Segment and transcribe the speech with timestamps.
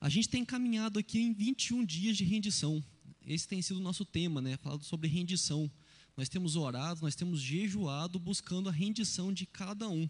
[0.00, 2.84] A gente tem caminhado aqui em 21 dias de rendição.
[3.26, 4.56] Esse tem sido o nosso tema, né?
[4.58, 5.70] Falado sobre rendição.
[6.16, 10.08] Nós temos orado, nós temos jejuado buscando a rendição de cada um.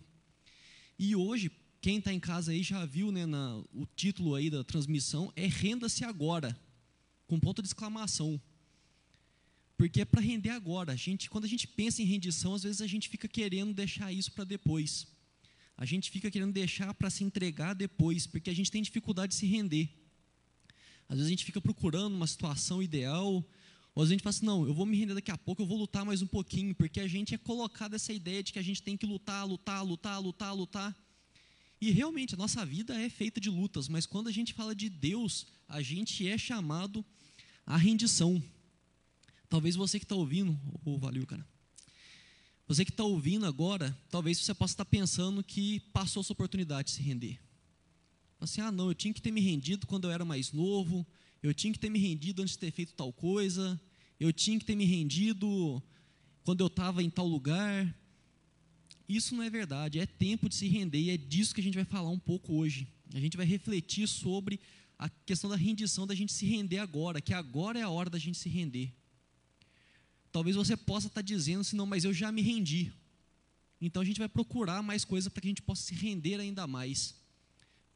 [0.99, 4.63] E hoje, quem está em casa aí já viu, né, na, o título aí da
[4.63, 6.59] transmissão é Renda-se Agora,
[7.27, 8.41] com ponto de exclamação.
[9.77, 10.93] Porque é para render agora.
[10.93, 14.13] A gente, quando a gente pensa em rendição, às vezes a gente fica querendo deixar
[14.13, 15.07] isso para depois.
[15.77, 19.37] A gente fica querendo deixar para se entregar depois, porque a gente tem dificuldade de
[19.37, 19.91] se render.
[21.09, 23.45] Às vezes a gente fica procurando uma situação ideal,
[23.95, 25.79] ou a gente fala assim, não, eu vou me render daqui a pouco, eu vou
[25.79, 28.83] lutar mais um pouquinho, porque a gente é colocado essa ideia de que a gente
[28.83, 30.97] tem que lutar, lutar, lutar, lutar, lutar.
[31.81, 34.89] E realmente a nossa vida é feita de lutas, mas quando a gente fala de
[34.89, 37.05] Deus, a gente é chamado
[37.67, 38.43] à rendição.
[39.49, 41.47] Talvez você que está ouvindo, oh, valeu, cara.
[42.69, 46.95] Você que está ouvindo agora, talvez você possa estar pensando que passou sua oportunidade de
[46.95, 47.39] se render.
[48.41, 51.07] Assim, ah, não, eu tinha que ter me rendido quando eu era mais novo,
[51.43, 53.81] eu tinha que ter me rendido antes de ter feito tal coisa,
[54.19, 55.81] eu tinha que ter me rendido
[56.43, 57.95] quando eu estava em tal lugar.
[59.09, 61.77] Isso não é verdade, é tempo de se render e é disso que a gente
[61.77, 62.89] vai falar um pouco hoje.
[63.15, 64.59] A gente vai refletir sobre
[64.99, 68.19] a questão da rendição, da gente se render agora, que agora é a hora da
[68.19, 68.93] gente se render.
[70.37, 72.93] Talvez você possa estar dizendo assim, não, mas eu já me rendi.
[73.81, 76.67] Então a gente vai procurar mais coisas para que a gente possa se render ainda
[76.67, 77.15] mais.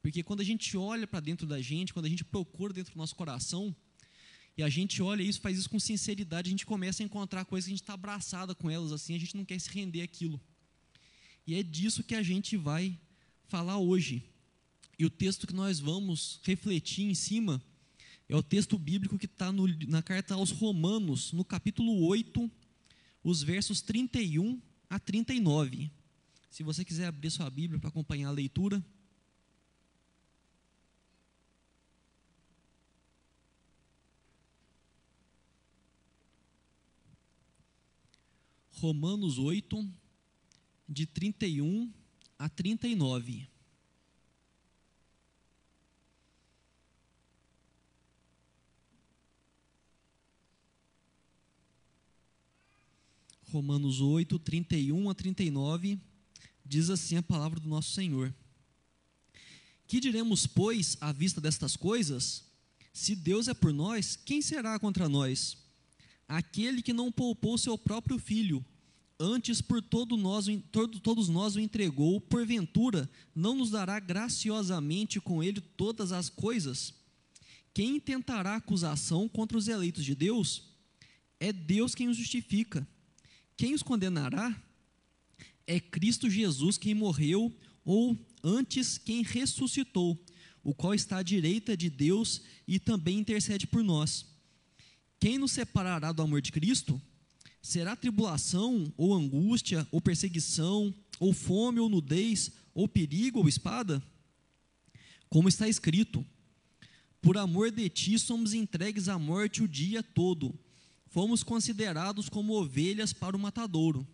[0.00, 2.96] Porque quando a gente olha para dentro da gente, quando a gente procura dentro do
[2.96, 3.77] nosso coração,
[4.56, 7.66] e a gente olha isso, faz isso com sinceridade, a gente começa a encontrar coisas
[7.66, 10.41] que a gente está abraçada com elas, assim, a gente não quer se render aquilo.
[11.46, 12.98] E é disso que a gente vai
[13.48, 14.24] falar hoje.
[14.98, 17.62] E o texto que nós vamos refletir em cima
[18.31, 19.50] é o texto bíblico que está
[19.89, 22.48] na carta aos Romanos, no capítulo 8,
[23.25, 25.91] os versos 31 a 39.
[26.48, 28.81] Se você quiser abrir sua Bíblia para acompanhar a leitura.
[38.70, 39.92] Romanos 8,
[40.89, 41.92] de 31
[42.39, 43.48] a 39.
[53.50, 55.98] Romanos 8, 31 a 39,
[56.64, 58.33] diz assim a palavra do nosso Senhor:
[59.86, 62.44] Que diremos, pois, à vista destas coisas?
[62.92, 65.56] Se Deus é por nós, quem será contra nós?
[66.28, 68.64] Aquele que não poupou seu próprio filho,
[69.18, 75.42] antes por todo nós, todo, todos nós o entregou, porventura não nos dará graciosamente com
[75.42, 76.94] ele todas as coisas?
[77.74, 80.70] Quem tentará acusação contra os eleitos de Deus?
[81.38, 82.86] É Deus quem os justifica.
[83.61, 84.59] Quem os condenará?
[85.67, 87.55] É Cristo Jesus quem morreu,
[87.85, 90.19] ou antes quem ressuscitou,
[90.65, 94.25] o qual está à direita de Deus e também intercede por nós.
[95.21, 96.98] Quem nos separará do amor de Cristo?
[97.61, 104.03] Será tribulação, ou angústia, ou perseguição, ou fome, ou nudez, ou perigo, ou espada?
[105.29, 106.25] Como está escrito:
[107.21, 110.59] Por amor de ti somos entregues à morte o dia todo
[111.11, 114.07] fomos considerados como ovelhas para o matadouro.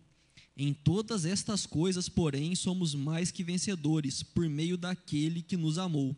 [0.55, 6.15] Em todas estas coisas, porém, somos mais que vencedores, por meio daquele que nos amou.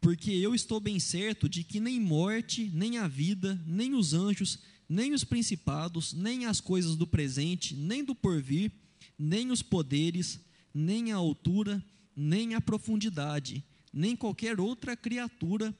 [0.00, 4.58] Porque eu estou bem certo de que nem morte, nem a vida, nem os anjos,
[4.88, 8.72] nem os principados, nem as coisas do presente, nem do porvir,
[9.16, 10.40] nem os poderes,
[10.74, 11.84] nem a altura,
[12.16, 13.62] nem a profundidade,
[13.92, 15.76] nem qualquer outra criatura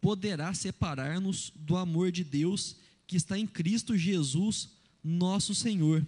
[0.00, 2.76] poderá separar-nos do amor de Deus
[3.06, 4.70] que está em Cristo Jesus,
[5.02, 6.06] nosso Senhor.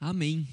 [0.00, 0.46] Amém.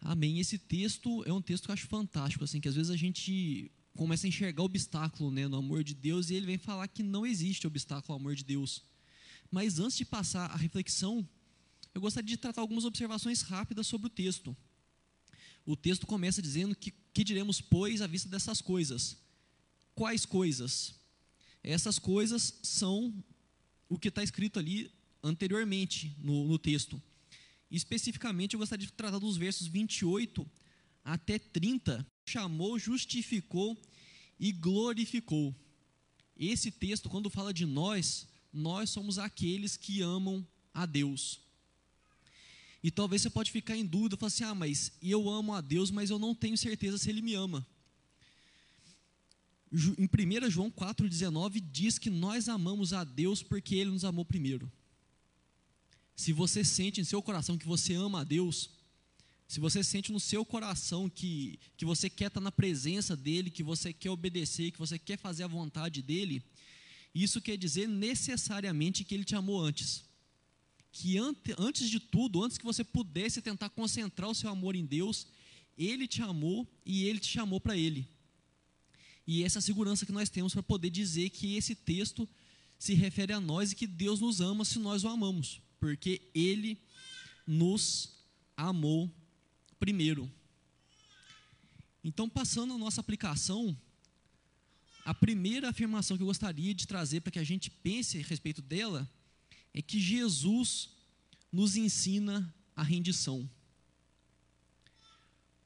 [0.00, 0.40] Amém.
[0.40, 3.70] Esse texto é um texto que eu acho fantástico, assim, que às vezes a gente
[3.94, 7.26] começa a enxergar obstáculo né, no amor de Deus e ele vem falar que não
[7.26, 8.82] existe obstáculo ao amor de Deus.
[9.50, 11.28] Mas antes de passar a reflexão,
[11.94, 14.56] eu gostaria de tratar algumas observações rápidas sobre o texto.
[15.64, 19.16] O texto começa dizendo que, que diremos, pois, à vista dessas coisas.
[19.94, 20.94] Quais coisas?
[21.62, 23.14] Essas coisas são
[23.92, 24.90] o que está escrito ali
[25.22, 27.00] anteriormente no, no texto.
[27.70, 30.50] Especificamente, eu gostaria de tratar dos versos 28
[31.04, 32.06] até 30.
[32.24, 33.76] Chamou, justificou
[34.40, 35.54] e glorificou.
[36.34, 41.42] Esse texto, quando fala de nós, nós somos aqueles que amam a Deus.
[42.82, 45.90] E talvez você pode ficar em dúvida, falar assim, ah, mas eu amo a Deus,
[45.90, 47.66] mas eu não tenho certeza se Ele me ama
[49.72, 54.70] em 1 João 4,19 diz que nós amamos a Deus porque Ele nos amou primeiro.
[56.14, 58.70] Se você sente em seu coração que você ama a Deus,
[59.48, 63.62] se você sente no seu coração que, que você quer estar na presença dele, que
[63.62, 66.42] você quer obedecer, que você quer fazer a vontade dele,
[67.14, 70.04] isso quer dizer necessariamente que ele te amou antes.
[70.90, 74.84] Que ante, antes de tudo, antes que você pudesse tentar concentrar o seu amor em
[74.84, 75.26] Deus,
[75.76, 78.06] ele te amou e ele te chamou para ele.
[79.26, 82.28] E essa é segurança que nós temos para poder dizer que esse texto
[82.78, 86.78] se refere a nós e que Deus nos ama se nós o amamos, porque ele
[87.46, 88.10] nos
[88.56, 89.10] amou
[89.78, 90.30] primeiro.
[92.04, 93.76] Então, passando a nossa aplicação,
[95.04, 98.60] a primeira afirmação que eu gostaria de trazer para que a gente pense a respeito
[98.60, 99.08] dela
[99.72, 100.90] é que Jesus
[101.52, 103.48] nos ensina a rendição.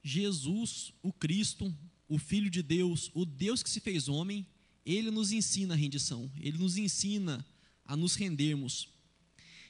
[0.03, 1.75] Jesus, o Cristo,
[2.09, 4.47] o Filho de Deus, o Deus que se fez homem,
[4.85, 7.45] ele nos ensina a rendição, ele nos ensina
[7.85, 8.89] a nos rendermos.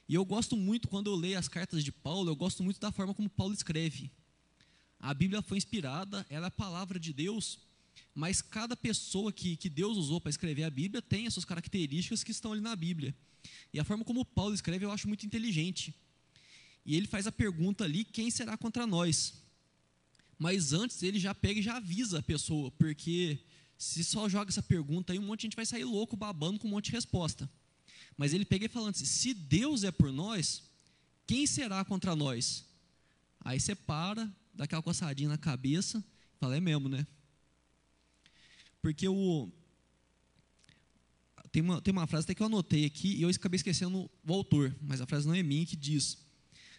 [0.08, 2.92] E eu gosto muito, quando eu leio as cartas de Paulo, eu gosto muito da
[2.92, 4.10] forma como Paulo escreve.
[5.00, 7.58] A Bíblia foi inspirada, ela é a palavra de Deus,
[8.14, 12.22] mas cada pessoa que, que Deus usou para escrever a Bíblia tem as suas características
[12.22, 13.14] que estão ali na Bíblia.
[13.72, 15.94] E a forma como Paulo escreve eu acho muito inteligente.
[16.84, 19.34] E ele faz a pergunta ali: quem será contra nós?
[20.38, 23.38] Mas antes ele já pega e já avisa a pessoa, porque
[23.78, 26.68] se só joga essa pergunta aí, um monte de gente vai sair louco babando com
[26.68, 27.50] um monte de resposta.
[28.16, 30.62] Mas ele pega e falando assim: se Deus é por nós,
[31.26, 32.64] quem será contra nós?
[33.40, 36.02] Aí você para, dá aquela coçadinha na cabeça,
[36.38, 37.06] fala, é mesmo, né?
[38.80, 39.50] Porque o.
[41.52, 44.32] Tem uma, tem uma frase até que eu anotei aqui e eu acabei esquecendo o
[44.32, 46.18] autor, mas a frase não é minha, que diz: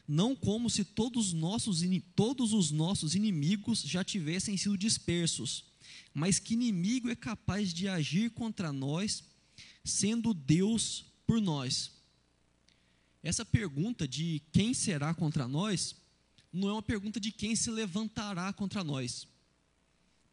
[0.08, 1.82] Não como se todos, nossos,
[2.16, 5.66] todos os nossos inimigos já tivessem sido dispersos,
[6.14, 9.24] mas que inimigo é capaz de agir contra nós,
[9.84, 11.92] sendo Deus por nós.
[13.22, 15.96] Essa pergunta de quem será contra nós
[16.54, 19.28] não é uma pergunta de quem se levantará contra nós.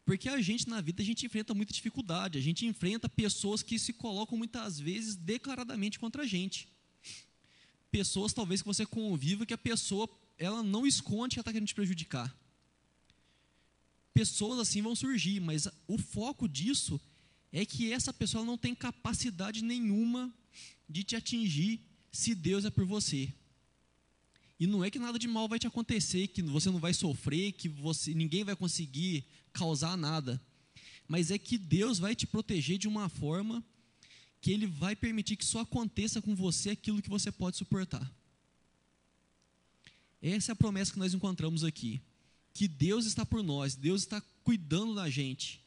[0.04, 3.78] Porque a gente na vida a gente enfrenta muita dificuldade, a gente enfrenta pessoas que
[3.78, 6.68] se colocam muitas vezes declaradamente contra a gente.
[7.94, 11.76] Pessoas talvez que você conviva que a pessoa ela não esconde que está querendo te
[11.76, 12.36] prejudicar.
[14.12, 17.00] Pessoas assim vão surgir, mas o foco disso
[17.52, 20.34] é que essa pessoa não tem capacidade nenhuma
[20.88, 21.80] de te atingir
[22.10, 23.32] se Deus é por você.
[24.58, 27.52] E não é que nada de mal vai te acontecer, que você não vai sofrer,
[27.52, 30.42] que você, ninguém vai conseguir causar nada.
[31.06, 33.64] Mas é que Deus vai te proteger de uma forma
[34.44, 38.12] que Ele vai permitir que só aconteça com você aquilo que você pode suportar.
[40.20, 41.98] Essa é a promessa que nós encontramos aqui.
[42.52, 45.62] Que Deus está por nós, Deus está cuidando da gente.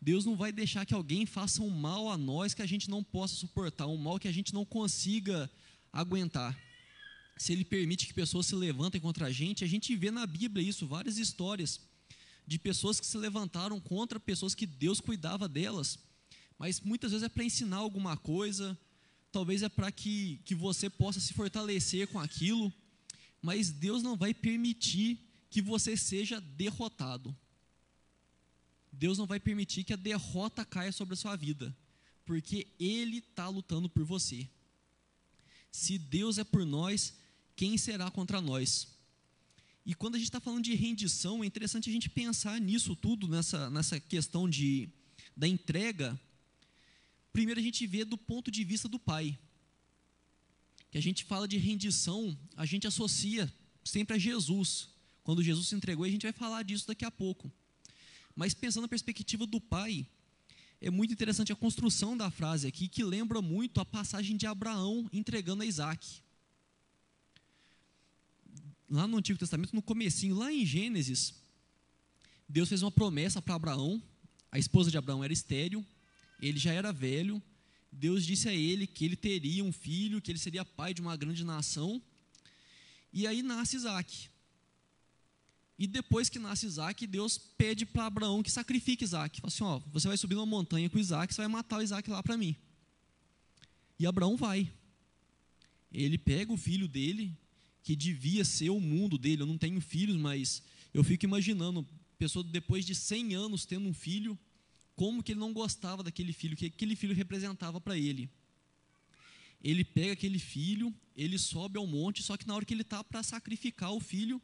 [0.00, 3.04] Deus não vai deixar que alguém faça um mal a nós que a gente não
[3.04, 5.50] possa suportar, um mal que a gente não consiga
[5.92, 6.58] aguentar
[7.36, 10.66] se ele permite que pessoas se levantem contra a gente, a gente vê na Bíblia
[10.66, 11.80] isso, várias histórias
[12.46, 15.98] de pessoas que se levantaram contra pessoas que Deus cuidava delas,
[16.62, 18.78] mas muitas vezes é para ensinar alguma coisa,
[19.32, 22.72] talvez é para que, que você possa se fortalecer com aquilo,
[23.42, 25.18] mas Deus não vai permitir
[25.50, 27.36] que você seja derrotado.
[28.92, 31.76] Deus não vai permitir que a derrota caia sobre a sua vida,
[32.24, 34.48] porque Ele está lutando por você.
[35.72, 37.12] Se Deus é por nós,
[37.56, 38.86] quem será contra nós?
[39.84, 43.26] E quando a gente está falando de rendição, é interessante a gente pensar nisso tudo,
[43.26, 44.88] nessa, nessa questão de,
[45.36, 46.16] da entrega.
[47.32, 49.38] Primeiro a gente vê do ponto de vista do pai.
[50.90, 53.52] Que a gente fala de rendição, a gente associa
[53.84, 54.88] sempre a Jesus.
[55.24, 57.50] Quando Jesus se entregou, a gente vai falar disso daqui a pouco.
[58.36, 60.06] Mas pensando na perspectiva do pai,
[60.80, 65.08] é muito interessante a construção da frase aqui, que lembra muito a passagem de Abraão
[65.12, 66.22] entregando a Isaac
[68.92, 71.34] lá no Antigo Testamento, no comecinho, lá em Gênesis,
[72.46, 74.02] Deus fez uma promessa para Abraão.
[74.50, 75.84] A esposa de Abraão era estéril,
[76.42, 77.40] ele já era velho.
[77.90, 81.16] Deus disse a ele que ele teria um filho, que ele seria pai de uma
[81.16, 82.02] grande nação.
[83.12, 84.28] E aí nasce Isaac.
[85.78, 89.40] E depois que nasce Isaac, Deus pede para Abraão que sacrifique Isaac.
[89.40, 92.10] Fala assim: ó, você vai subir uma montanha com Isaac, você vai matar o Isaac
[92.10, 92.56] lá para mim.
[93.98, 94.70] E Abraão vai.
[95.92, 97.36] Ele pega o filho dele,
[97.82, 99.42] que devia ser o mundo dele.
[99.42, 100.62] Eu não tenho filhos, mas
[100.94, 101.86] eu fico imaginando,
[102.18, 104.38] pessoa depois de 100 anos tendo um filho,
[104.94, 108.30] como que ele não gostava daquele filho, o que aquele filho representava para ele.
[109.62, 113.02] Ele pega aquele filho, ele sobe ao monte, só que na hora que ele está
[113.02, 114.40] para sacrificar o filho,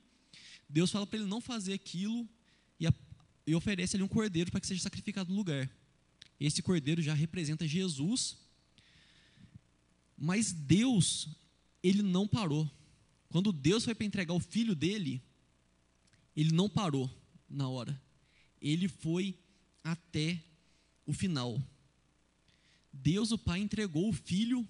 [0.69, 2.29] Deus fala para ele não fazer aquilo
[2.79, 2.93] e, a,
[3.47, 5.69] e oferece ali um cordeiro para que seja sacrificado no lugar.
[6.39, 8.39] Esse cordeiro já representa Jesus,
[10.17, 11.29] mas Deus,
[11.83, 12.71] ele não parou.
[13.29, 15.23] Quando Deus foi para entregar o filho dele,
[16.37, 17.11] ele não parou
[17.49, 18.01] na hora.
[18.61, 19.37] Ele foi
[19.93, 20.43] até
[21.07, 21.63] o final.
[22.93, 24.67] Deus, o Pai, entregou o Filho,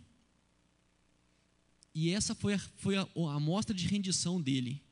[1.95, 4.83] e essa foi a, foi a, a mostra de rendição dele.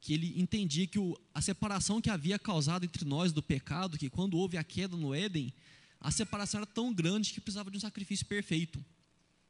[0.00, 4.08] Que ele entendia que o, a separação que havia causado entre nós do pecado, que
[4.08, 5.52] quando houve a queda no Éden,
[6.00, 8.82] a separação era tão grande que precisava de um sacrifício perfeito.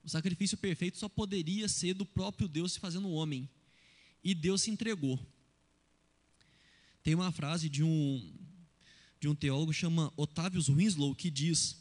[0.02, 3.48] O sacrifício perfeito só poderia ser do próprio Deus se fazendo homem.
[4.24, 5.18] E Deus se entregou.
[7.02, 8.32] Tem uma frase de um,
[9.20, 11.76] de um teólogo chama Otávio Winslow que diz: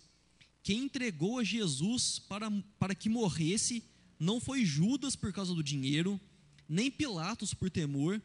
[0.62, 3.82] Quem entregou a Jesus para, para que morresse
[4.20, 6.20] não foi Judas por causa do dinheiro,
[6.68, 8.22] nem Pilatos por temor,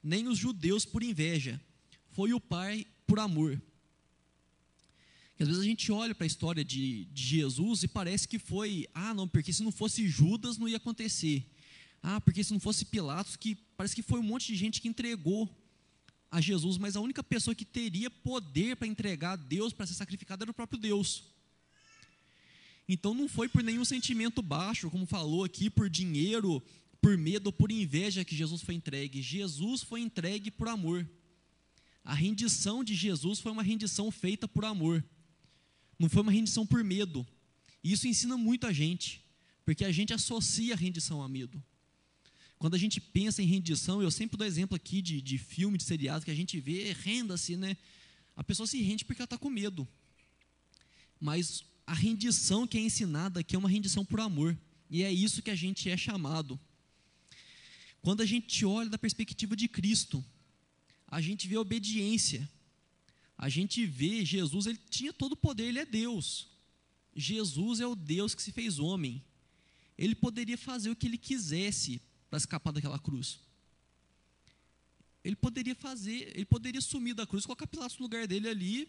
[0.00, 1.60] nem os judeus por inveja.
[2.12, 3.60] Foi o Pai por amor.
[5.40, 8.86] às vezes a gente olha para a história de, de Jesus e parece que foi,
[8.94, 11.44] ah, não, porque se não fosse Judas não ia acontecer.
[12.00, 14.88] Ah, porque se não fosse Pilatos, que parece que foi um monte de gente que
[14.88, 15.50] entregou
[16.32, 19.92] a Jesus, mas a única pessoa que teria poder para entregar a Deus para ser
[19.92, 21.24] sacrificado era o próprio Deus.
[22.88, 26.62] Então não foi por nenhum sentimento baixo, como falou aqui, por dinheiro,
[27.02, 29.20] por medo por inveja que Jesus foi entregue.
[29.20, 31.06] Jesus foi entregue por amor.
[32.02, 35.04] A rendição de Jesus foi uma rendição feita por amor.
[35.98, 37.26] Não foi uma rendição por medo.
[37.84, 39.22] Isso ensina muito a gente,
[39.66, 41.62] porque a gente associa a rendição a medo.
[42.62, 45.82] Quando a gente pensa em rendição, eu sempre dou exemplo aqui de, de filme, de
[45.82, 47.76] seriado, que a gente vê, renda-se, né?
[48.36, 49.86] A pessoa se rende porque ela está com medo.
[51.18, 54.56] Mas a rendição que é ensinada aqui é uma rendição por amor.
[54.88, 56.56] E é isso que a gente é chamado.
[58.00, 60.24] Quando a gente olha da perspectiva de Cristo,
[61.08, 62.48] a gente vê obediência.
[63.36, 66.46] A gente vê Jesus, ele tinha todo o poder, ele é Deus.
[67.12, 69.20] Jesus é o Deus que se fez homem.
[69.98, 72.00] Ele poderia fazer o que ele quisesse
[72.32, 73.40] para escapar daquela cruz.
[75.22, 78.88] Ele poderia fazer, ele poderia sumir da cruz, colocar Pilatos no lugar dele ali,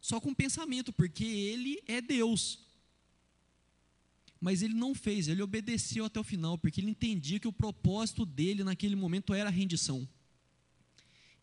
[0.00, 2.60] só com pensamento, porque ele é Deus.
[4.40, 8.24] Mas ele não fez, ele obedeceu até o final, porque ele entendia que o propósito
[8.24, 10.08] dele naquele momento era a rendição.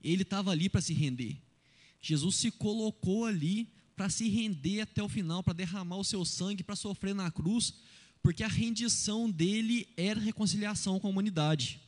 [0.03, 1.39] Ele estava ali para se render.
[2.01, 6.63] Jesus se colocou ali para se render até o final, para derramar o seu sangue,
[6.63, 7.75] para sofrer na cruz,
[8.25, 11.79] porque a rendição dele era reconciliação com a humanidade.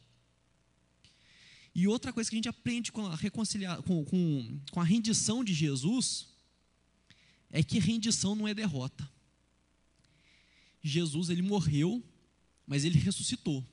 [1.74, 5.44] E outra coisa que a gente aprende com a, reconcilia, com, com, com a rendição
[5.44, 6.28] de Jesus
[7.50, 9.10] é que rendição não é derrota.
[10.84, 12.04] Jesus ele morreu,
[12.68, 13.66] mas ele ressuscitou.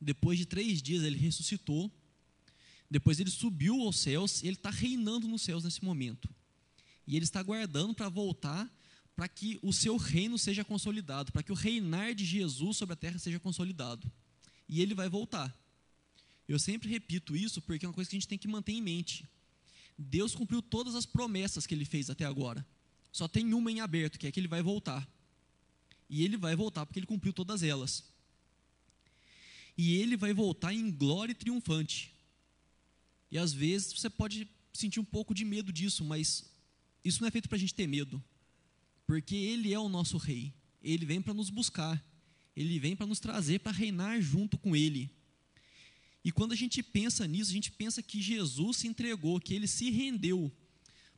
[0.00, 1.92] Depois de três dias ele ressuscitou.
[2.90, 4.42] Depois ele subiu aos céus.
[4.42, 6.34] Ele está reinando nos céus nesse momento.
[7.06, 8.74] E ele está aguardando para voltar
[9.22, 12.96] para que o seu reino seja consolidado, para que o reinar de Jesus sobre a
[12.96, 14.10] terra seja consolidado.
[14.68, 15.56] E ele vai voltar.
[16.48, 18.82] Eu sempre repito isso porque é uma coisa que a gente tem que manter em
[18.82, 19.24] mente.
[19.96, 22.66] Deus cumpriu todas as promessas que ele fez até agora.
[23.12, 25.08] Só tem uma em aberto, que é que ele vai voltar.
[26.10, 28.02] E ele vai voltar porque ele cumpriu todas elas.
[29.78, 32.12] E ele vai voltar em glória triunfante.
[33.30, 36.44] E às vezes você pode sentir um pouco de medo disso, mas
[37.04, 38.20] isso não é feito para a gente ter medo
[39.06, 40.52] porque Ele é o nosso Rei.
[40.82, 42.02] Ele vem para nos buscar,
[42.56, 45.10] Ele vem para nos trazer para reinar junto com Ele.
[46.24, 49.66] E quando a gente pensa nisso, a gente pensa que Jesus se entregou, que Ele
[49.66, 50.52] se rendeu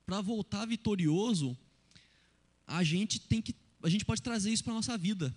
[0.06, 1.56] para voltar vitorioso.
[2.66, 5.34] A gente tem que, a gente pode trazer isso para a nossa vida.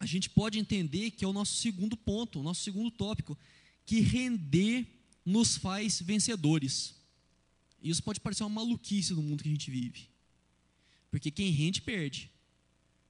[0.00, 3.38] A gente pode entender que é o nosso segundo ponto, o nosso segundo tópico,
[3.86, 4.86] que render
[5.24, 6.94] nos faz vencedores.
[7.80, 10.08] Isso pode parecer uma maluquice no mundo que a gente vive.
[11.12, 12.30] Porque quem rende, perde.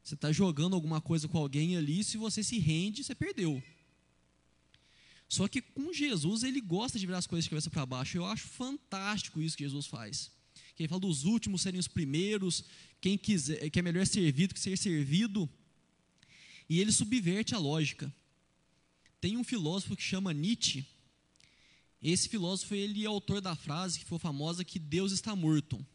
[0.03, 3.63] Você está jogando alguma coisa com alguém ali, se você se rende, você perdeu.
[5.29, 8.19] Só que com Jesus, ele gosta de virar as coisas de cabeça para baixo.
[8.19, 10.33] Eu acho fantástico isso que Jesus faz.
[10.75, 12.65] Que ele fala dos últimos serem os primeiros,
[13.01, 15.49] quem quiser, que é melhor servir do que ser servido.
[16.69, 18.13] E ele subverte a lógica.
[19.21, 20.85] Tem um filósofo que chama Nietzsche.
[22.03, 25.87] Esse filósofo ele é autor da frase que foi famosa que Deus está morto.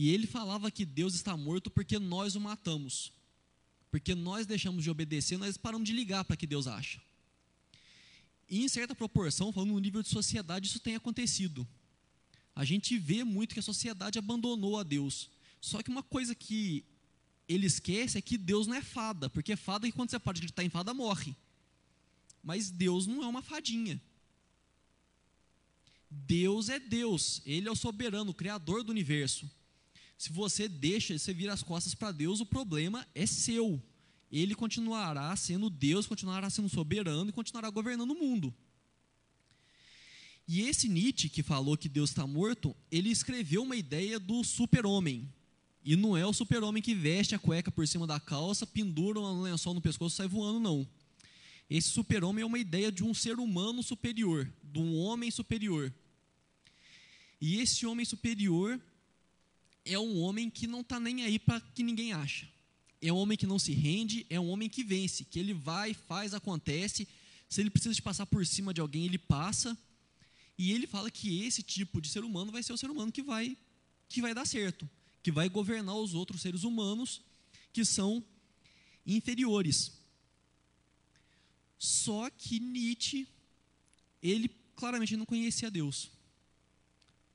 [0.00, 3.12] E ele falava que Deus está morto porque nós o matamos.
[3.90, 7.02] Porque nós deixamos de obedecer, nós paramos de ligar para que Deus acha.
[8.48, 11.68] E em certa proporção, falando no nível de sociedade, isso tem acontecido.
[12.56, 15.28] A gente vê muito que a sociedade abandonou a Deus.
[15.60, 16.82] Só que uma coisa que
[17.46, 20.64] ele esquece é que Deus não é fada, porque fada que quando você pode acreditar
[20.64, 21.36] em fada morre.
[22.42, 24.00] Mas Deus não é uma fadinha.
[26.10, 29.59] Deus é Deus, ele é o soberano, o criador do universo.
[30.20, 33.82] Se você deixa, você vira as costas para Deus, o problema é seu.
[34.30, 38.54] Ele continuará sendo Deus, continuará sendo soberano e continuará governando o mundo.
[40.46, 45.26] E esse Nietzsche, que falou que Deus está morto, ele escreveu uma ideia do super-homem.
[45.82, 49.40] E não é o super-homem que veste a cueca por cima da calça, pendura um
[49.40, 50.86] lençol no pescoço e sai voando, não.
[51.70, 55.90] Esse super-homem é uma ideia de um ser humano superior, de um homem superior.
[57.40, 58.78] E esse homem superior
[59.84, 62.48] é um homem que não está nem aí para que ninguém acha.
[63.02, 65.94] É um homem que não se rende, é um homem que vence, que ele vai,
[65.94, 67.08] faz, acontece.
[67.48, 69.76] Se ele precisa de passar por cima de alguém, ele passa.
[70.58, 73.22] E ele fala que esse tipo de ser humano vai ser o ser humano que
[73.22, 73.56] vai
[74.10, 74.90] que vai dar certo,
[75.22, 77.22] que vai governar os outros seres humanos
[77.72, 78.22] que são
[79.06, 79.92] inferiores.
[81.78, 83.26] Só que Nietzsche,
[84.20, 86.10] ele claramente não conhecia Deus.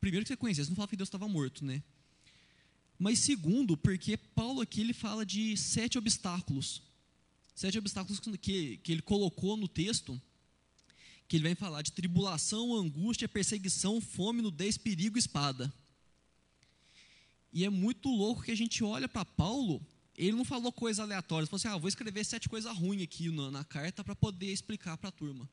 [0.01, 1.81] Primeiro que você conhecia, você não fala que Deus estava morto, né?
[2.97, 6.81] Mas segundo, porque Paulo aqui ele fala de sete obstáculos.
[7.53, 10.19] Sete obstáculos que, que ele colocou no texto,
[11.27, 15.73] que ele vai falar de tribulação, angústia, perseguição, fome, nudez, perigo, espada.
[17.51, 19.85] E é muito louco que a gente olha para Paulo,
[20.17, 23.51] ele não falou coisas aleatórias, falou assim, ah, vou escrever sete coisas ruins aqui na,
[23.51, 25.49] na carta para poder explicar para a turma.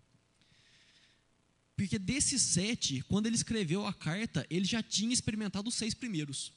[1.76, 6.52] Porque desses sete, quando ele escreveu a carta, ele já tinha experimentado os seis primeiros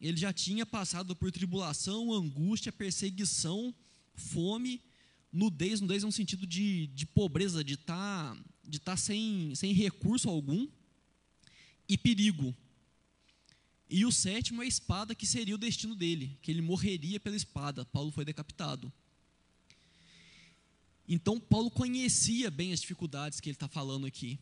[0.00, 3.74] ele já tinha passado por tribulação, angústia, perseguição,
[4.14, 4.80] fome,
[5.32, 9.72] nudez, nudez é um sentido de, de pobreza, de estar tá, de tá sem, sem
[9.72, 10.68] recurso algum,
[11.88, 12.54] e perigo.
[13.88, 17.36] E o sétimo é a espada, que seria o destino dele, que ele morreria pela
[17.36, 17.84] espada.
[17.84, 18.92] Paulo foi decapitado.
[21.06, 24.38] Então, Paulo conhecia bem as dificuldades que ele está falando aqui.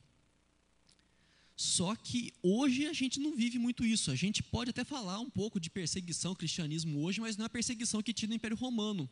[1.63, 4.11] Só que hoje a gente não vive muito isso.
[4.11, 7.49] A gente pode até falar um pouco de perseguição, cristianismo hoje, mas não é a
[7.49, 9.09] perseguição que tinha no Império Romano.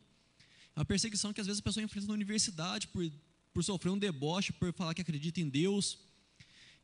[0.75, 3.09] É uma perseguição que às vezes a pessoa enfrenta na universidade por,
[3.55, 5.97] por sofrer um deboche, por falar que acredita em Deus.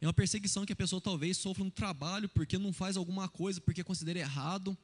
[0.01, 3.61] É uma perseguição que a pessoa talvez sofra no trabalho porque não faz alguma coisa,
[3.61, 4.79] porque considera errado.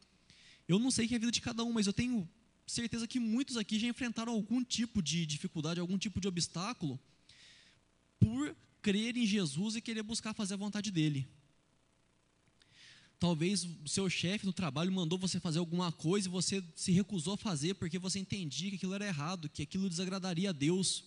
[0.66, 2.28] Eu não sei que é a vida de cada um, mas eu tenho
[2.66, 6.98] certeza que muitos aqui já enfrentaram algum tipo de dificuldade, algum tipo de obstáculo
[8.18, 11.26] por crer em Jesus e querer buscar fazer a vontade dele.
[13.18, 17.34] Talvez o seu chefe no trabalho mandou você fazer alguma coisa e você se recusou
[17.34, 21.04] a fazer porque você entendia que aquilo era errado, que aquilo desagradaria a Deus.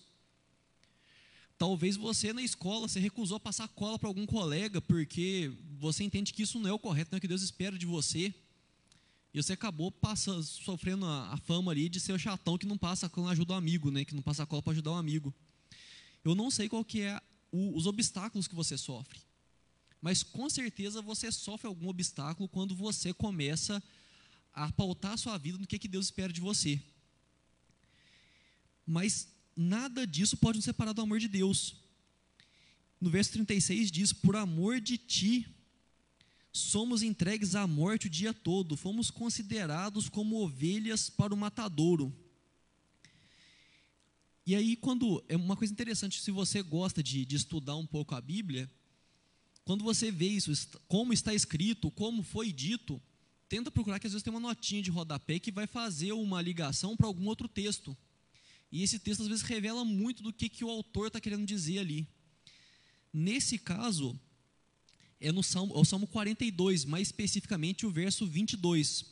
[1.58, 6.32] Talvez você na escola se recusou a passar cola para algum colega porque você entende
[6.32, 8.34] que isso não é o correto, não é o que Deus espera de você.
[9.34, 12.78] E você acabou passando, sofrendo a, a fama ali de ser o chatão que não
[12.78, 14.02] passa quando ajuda o amigo, né?
[14.06, 15.34] que não passa cola para ajudar um amigo.
[16.24, 17.20] Eu não sei qual que é
[17.56, 19.18] o, os obstáculos que você sofre.
[20.00, 23.82] Mas com certeza você sofre algum obstáculo quando você começa
[24.52, 26.80] a pautar a sua vida no que, que Deus espera de você.
[28.86, 31.76] Mas nada disso pode nos separar do amor de Deus.
[33.00, 35.46] No verso 36 diz: Por amor de ti,
[36.52, 42.14] somos entregues à morte o dia todo, fomos considerados como ovelhas para o matadouro.
[44.46, 45.24] E aí, quando.
[45.28, 48.70] É uma coisa interessante, se você gosta de, de estudar um pouco a Bíblia,
[49.64, 50.52] quando você vê isso,
[50.86, 53.02] como está escrito, como foi dito,
[53.48, 56.96] tenta procurar que às vezes tem uma notinha de rodapé que vai fazer uma ligação
[56.96, 57.96] para algum outro texto.
[58.70, 61.80] E esse texto às vezes revela muito do que, que o autor está querendo dizer
[61.80, 62.06] ali.
[63.12, 64.18] Nesse caso,
[65.20, 69.06] é no Salmo, é o Salmo 42, mais especificamente o verso 22.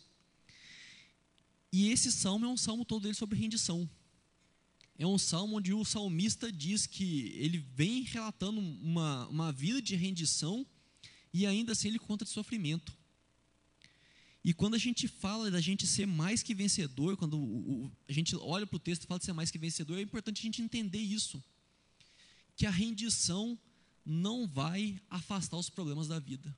[1.73, 3.90] E esse salmo é um salmo todo dele sobre rendição
[4.98, 9.96] é um salmo onde o salmista diz que ele vem relatando uma, uma vida de
[9.96, 10.64] rendição
[11.33, 12.96] e ainda assim ele conta de sofrimento.
[14.44, 18.12] E quando a gente fala da gente ser mais que vencedor, quando o, o, a
[18.12, 20.42] gente olha para o texto e fala de ser mais que vencedor, é importante a
[20.42, 21.42] gente entender isso.
[22.54, 23.59] Que a rendição
[24.04, 26.54] não vai afastar os problemas da vida.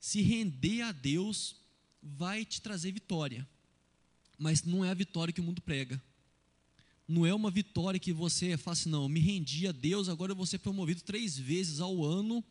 [0.00, 1.56] Se render a Deus
[2.02, 3.46] vai te trazer vitória
[4.38, 6.00] mas não é a vitória que o mundo prega.
[7.06, 10.36] Não é uma vitória que você fala assim, não, me rendi a Deus, agora eu
[10.36, 12.42] vou ser promovido três vezes ao ano,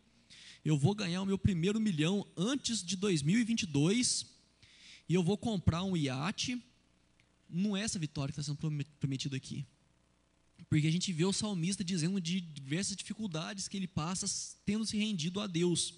[0.63, 4.25] eu vou ganhar o meu primeiro milhão antes de 2022,
[5.09, 6.61] e eu vou comprar um iate.
[7.49, 9.65] Não é essa vitória que está sendo prometida aqui.
[10.69, 14.25] Porque a gente vê o salmista dizendo de diversas dificuldades que ele passa
[14.65, 15.93] tendo se rendido a Deus.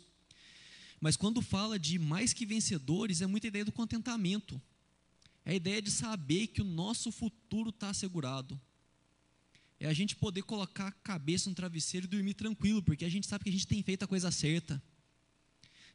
[1.00, 4.62] Mas quando fala de mais que vencedores, é muita ideia do contentamento.
[5.46, 8.60] É a ideia de saber que o nosso futuro está assegurado.
[9.80, 13.28] É a gente poder colocar a cabeça no travesseiro e dormir tranquilo, porque a gente
[13.28, 14.82] sabe que a gente tem feito a coisa certa.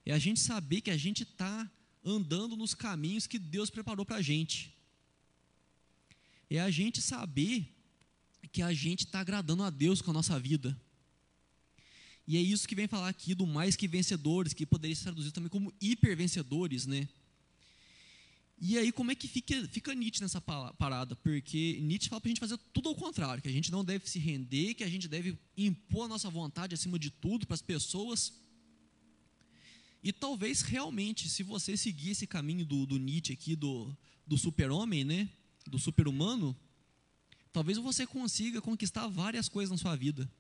[0.07, 1.69] É a gente saber que a gente está
[2.05, 4.73] andando nos caminhos que Deus preparou para a gente.
[6.49, 7.69] É a gente saber
[8.53, 10.79] que a gente está agradando a Deus com a nossa vida.
[12.27, 15.33] E é isso que vem falar aqui do mais que vencedores, que poderia ser traduzido
[15.33, 17.09] também como hipervencedores, né?
[18.63, 21.17] E aí, como é que fica, fica Nietzsche nessa parada?
[21.17, 24.09] Porque Nietzsche fala para a gente fazer tudo ao contrário, que a gente não deve
[24.09, 27.63] se render, que a gente deve impor a nossa vontade acima de tudo para as
[27.63, 28.35] pessoas.
[30.03, 33.97] E talvez realmente, se você seguir esse caminho do, do Nietzsche aqui, do,
[34.27, 35.27] do super-homem, né?
[35.67, 36.55] do super-humano,
[37.55, 40.31] talvez você consiga conquistar várias coisas na sua vida.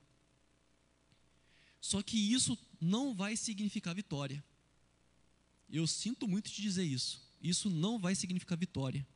[1.81, 4.45] Só que isso não vai significar vitória.
[5.71, 9.07] Eu sinto muito te dizer isso isso não vai significar vitória.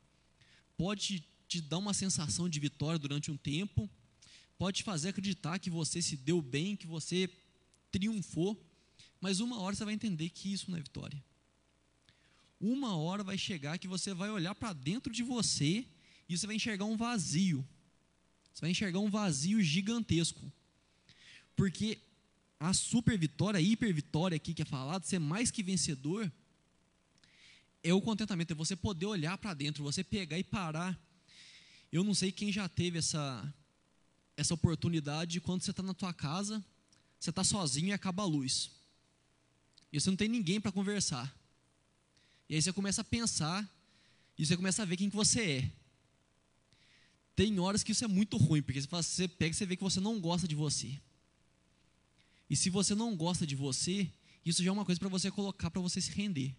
[0.77, 3.89] Pode te dar uma sensação de vitória durante um tempo,
[4.59, 7.31] pode te fazer acreditar que você se deu bem, que você
[7.93, 8.61] triunfou,
[9.21, 11.23] mas uma hora você vai entender que isso não é vitória.
[12.61, 15.87] Uma hora vai chegar que você vai olhar para dentro de você
[16.29, 17.67] e você vai enxergar um vazio.
[18.53, 20.51] Você vai enxergar um vazio gigantesco.
[21.55, 21.99] Porque
[22.59, 26.31] a super vitória, a hiper vitória aqui que é falado, ser mais que vencedor,
[27.85, 30.99] é o contentamento, é você poder olhar para dentro, você pegar e parar.
[31.93, 33.55] Eu não sei quem já teve essa,
[34.39, 36.65] essa oportunidade quando você está na tua casa,
[37.21, 38.71] você está sozinho e acaba a luz.
[39.93, 41.33] E você não tem ninguém para conversar.
[42.49, 43.69] E aí você começa a pensar,
[44.37, 45.71] e você começa a ver quem que você é.
[47.37, 50.01] Tem horas que isso é muito ruim, porque você pega e você vê que você
[50.01, 50.99] não gosta de você.
[52.49, 54.11] E se você não gosta de você,
[54.45, 56.55] isso já é uma coisa para você colocar para você se render.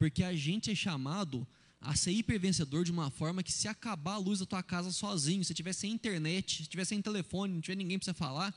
[0.00, 1.46] Porque a gente é chamado
[1.78, 5.44] a ser hipervencedor de uma forma que se acabar a luz da tua casa sozinho,
[5.44, 8.54] se tiver sem internet, se tiver sem telefone, não tiver ninguém para você falar,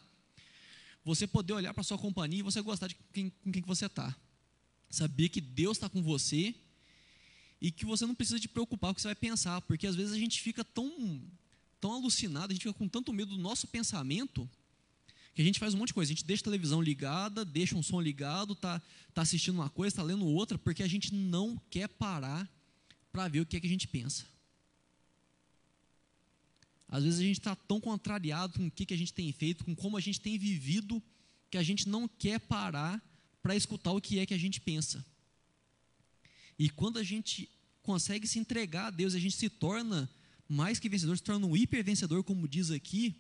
[1.03, 4.15] você poder olhar para sua companhia e você gostar de quem, com quem você está.
[4.89, 6.55] Saber que Deus está com você
[7.59, 9.95] e que você não precisa te preocupar com o que você vai pensar, porque às
[9.97, 11.21] vezes a gente fica tão,
[11.81, 14.49] tão alucinado, a gente fica com tanto medo do nosso pensamento,
[15.33, 16.11] que a gente faz um monte de coisa.
[16.11, 18.81] A gente deixa a televisão ligada, deixa um som ligado, tá,
[19.13, 22.49] tá assistindo uma coisa, está lendo outra, porque a gente não quer parar
[23.11, 24.25] para ver o que é que a gente pensa.
[26.87, 29.65] Às vezes a gente está tão contrariado com o que, que a gente tem feito,
[29.65, 31.01] com como a gente tem vivido,
[31.49, 33.01] que a gente não quer parar
[33.41, 35.03] para escutar o que é que a gente pensa.
[36.57, 37.49] E quando a gente
[37.81, 40.09] consegue se entregar a Deus, a gente se torna
[40.47, 43.15] mais que vencedor, se torna um hiper vencedor, como diz aqui,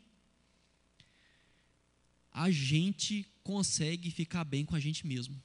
[2.33, 5.41] a gente consegue ficar bem com a gente mesmo.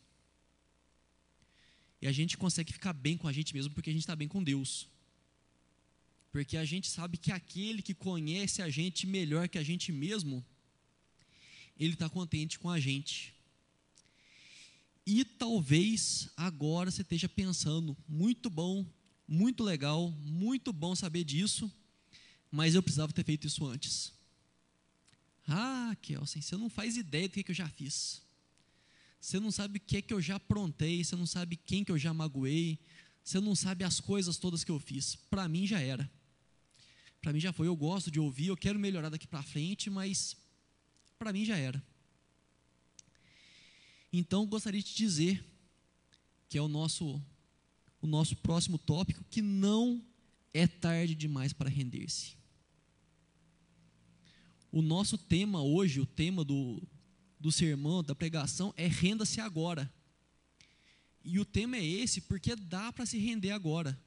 [2.01, 4.29] E a gente consegue ficar bem com a gente mesmo porque a gente está bem
[4.29, 4.89] com Deus.
[6.33, 10.45] Porque a gente sabe que aquele que conhece a gente melhor que a gente mesmo,
[11.79, 13.35] ele está contente com a gente.
[15.05, 18.87] E talvez agora você esteja pensando, muito bom,
[19.27, 21.71] muito legal, muito bom saber disso,
[22.51, 24.13] mas eu precisava ter feito isso antes.
[25.49, 28.21] Ah, Kelsen, você não faz ideia do que, eu já fiz.
[29.19, 31.99] Você não sabe o que, que eu já aprontei, você não sabe quem que eu
[31.99, 32.79] já magoei,
[33.25, 35.17] você não sabe as coisas todas que eu fiz.
[35.17, 36.09] Para mim já era.
[37.21, 37.67] Para mim já foi.
[37.67, 40.37] Eu gosto de ouvir, eu quero melhorar daqui para frente, mas
[41.19, 41.83] para mim já era.
[44.13, 45.45] Então gostaria de dizer
[46.49, 47.21] que é o nosso
[48.01, 50.01] o nosso próximo tópico que não
[50.55, 52.38] é tarde demais para render-se.
[54.71, 56.83] O nosso tema hoje, o tema do,
[57.41, 59.93] do sermão, da pregação, é renda-se agora.
[61.25, 63.99] E o tema é esse porque dá para se render agora.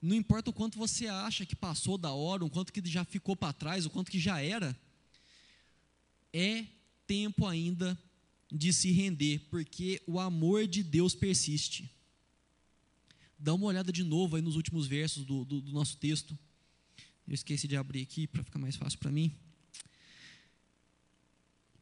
[0.00, 3.34] Não importa o quanto você acha que passou da hora, o quanto que já ficou
[3.34, 4.78] para trás, o quanto que já era,
[6.32, 6.66] é
[7.06, 7.98] tempo ainda
[8.52, 11.90] de se render, porque o amor de Deus persiste.
[13.38, 16.38] Dá uma olhada de novo aí nos últimos versos do, do, do nosso texto.
[17.26, 19.32] Eu esqueci de abrir aqui para ficar mais fácil para mim.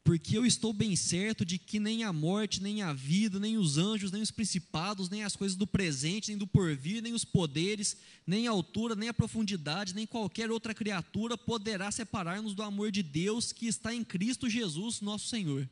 [0.05, 3.79] Porque eu estou bem certo de que nem a morte, nem a vida, nem os
[3.79, 7.97] anjos, nem os principados, nem as coisas do presente, nem do porvir, nem os poderes,
[8.27, 13.03] nem a altura, nem a profundidade, nem qualquer outra criatura poderá separar-nos do amor de
[13.03, 15.67] Deus que está em Cristo Jesus, nosso Senhor.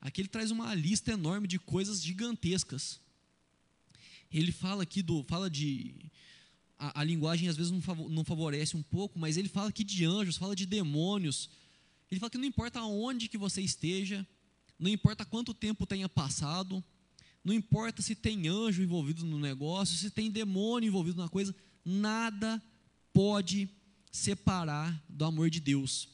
[0.00, 2.98] Aqui ele traz uma lista enorme de coisas gigantescas.
[4.32, 5.94] Ele fala aqui do, fala de
[6.80, 10.38] a, a linguagem às vezes não, favorece um pouco, mas ele fala aqui de anjos,
[10.38, 11.50] fala de demônios.
[12.10, 14.26] Ele fala que não importa onde que você esteja,
[14.78, 16.82] não importa quanto tempo tenha passado,
[17.44, 22.60] não importa se tem anjo envolvido no negócio, se tem demônio envolvido na coisa, nada
[23.12, 23.68] pode
[24.10, 26.08] separar do amor de Deus.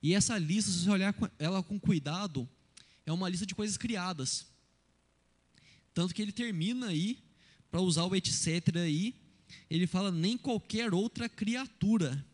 [0.00, 2.48] E essa lista, se você olhar ela com cuidado,
[3.04, 4.46] é uma lista de coisas criadas.
[5.92, 7.18] Tanto que ele termina aí,
[7.70, 8.76] para usar o etc.
[8.76, 9.14] aí,
[9.70, 12.24] ele fala nem qualquer outra criatura.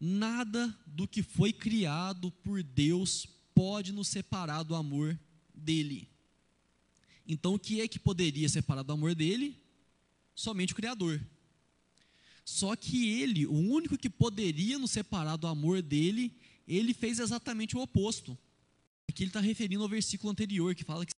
[0.00, 5.18] Nada do que foi criado por Deus pode nos separar do amor
[5.54, 6.08] dele.
[7.26, 9.60] Então, o que é que poderia separar do amor dele?
[10.34, 11.20] Somente o Criador.
[12.44, 16.32] Só que ele, o único que poderia nos separar do amor dele,
[16.66, 18.38] ele fez exatamente o oposto.
[19.08, 21.12] Aqui ele está referindo ao versículo anterior, que fala que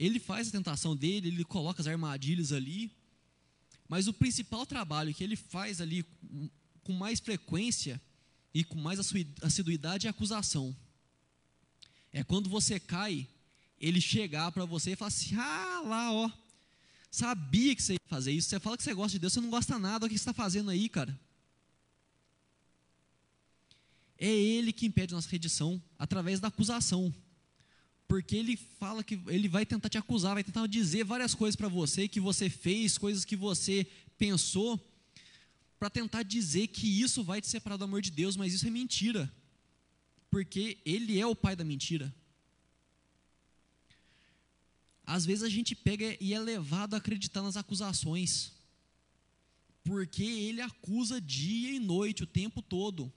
[0.00, 2.90] ele faz a tentação dele, ele coloca as armadilhas ali,
[3.86, 6.06] mas o principal trabalho que ele faz ali
[6.82, 8.00] com mais frequência
[8.54, 8.98] e com mais
[9.42, 10.74] assiduidade é a acusação.
[12.10, 13.28] É quando você cai,
[13.78, 16.30] ele chegar para você e falar assim: ah, lá, ó,
[17.10, 18.48] sabia que você ia fazer isso.
[18.48, 20.32] Você fala que você gosta de Deus, você não gosta nada, o que você está
[20.32, 21.18] fazendo aí, cara?
[24.18, 27.12] É ele que impede a nossa redição através da acusação.
[28.10, 31.68] Porque ele fala que ele vai tentar te acusar, vai tentar dizer várias coisas para
[31.68, 33.86] você que você fez, coisas que você
[34.18, 34.80] pensou,
[35.78, 38.70] para tentar dizer que isso vai te separar do amor de Deus, mas isso é
[38.70, 39.32] mentira.
[40.28, 42.12] Porque ele é o pai da mentira.
[45.06, 48.50] Às vezes a gente pega e é levado a acreditar nas acusações.
[49.84, 53.12] Porque ele acusa dia e noite, o tempo todo.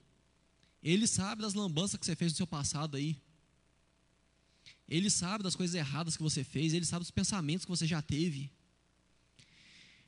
[0.80, 3.20] Ele sabe das lambanças que você fez no seu passado aí.
[4.88, 8.02] Ele sabe das coisas erradas que você fez, ele sabe dos pensamentos que você já
[8.02, 8.50] teve.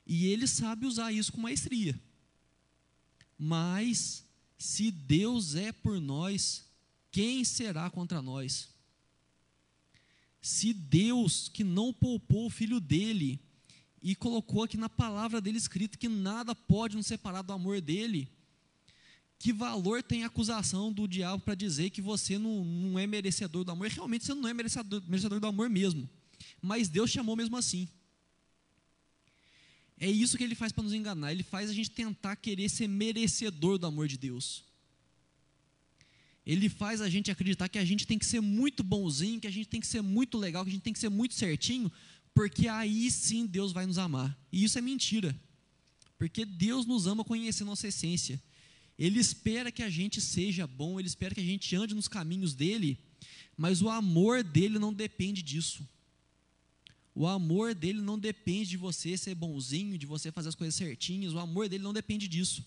[0.05, 1.99] E ele sabe usar isso com maestria.
[3.37, 4.23] Mas,
[4.57, 6.63] se Deus é por nós,
[7.11, 8.69] quem será contra nós?
[10.41, 13.39] Se Deus, que não poupou o filho dele,
[14.01, 18.31] e colocou aqui na palavra dele escrito que nada pode nos separar do amor dele,
[19.39, 23.63] que valor tem a acusação do diabo para dizer que você não, não é merecedor
[23.63, 23.87] do amor?
[23.87, 26.09] Realmente você não é merecedor, merecedor do amor mesmo.
[26.61, 27.87] Mas Deus chamou mesmo assim.
[29.99, 31.31] É isso que ele faz para nos enganar.
[31.31, 34.63] Ele faz a gente tentar querer ser merecedor do amor de Deus.
[36.45, 39.51] Ele faz a gente acreditar que a gente tem que ser muito bonzinho, que a
[39.51, 41.91] gente tem que ser muito legal, que a gente tem que ser muito certinho,
[42.33, 44.37] porque aí sim Deus vai nos amar.
[44.51, 45.37] E isso é mentira.
[46.17, 48.41] Porque Deus nos ama conhecendo nossa essência.
[48.97, 52.55] Ele espera que a gente seja bom, ele espera que a gente ande nos caminhos
[52.55, 52.99] dele,
[53.55, 55.87] mas o amor dele não depende disso.
[57.13, 61.33] O amor dele não depende de você ser bonzinho, de você fazer as coisas certinhas.
[61.33, 62.63] O amor dele não depende disso.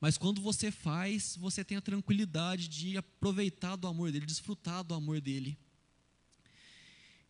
[0.00, 4.94] Mas quando você faz, você tem a tranquilidade de aproveitar do amor dele, desfrutar do
[4.94, 5.56] amor dele.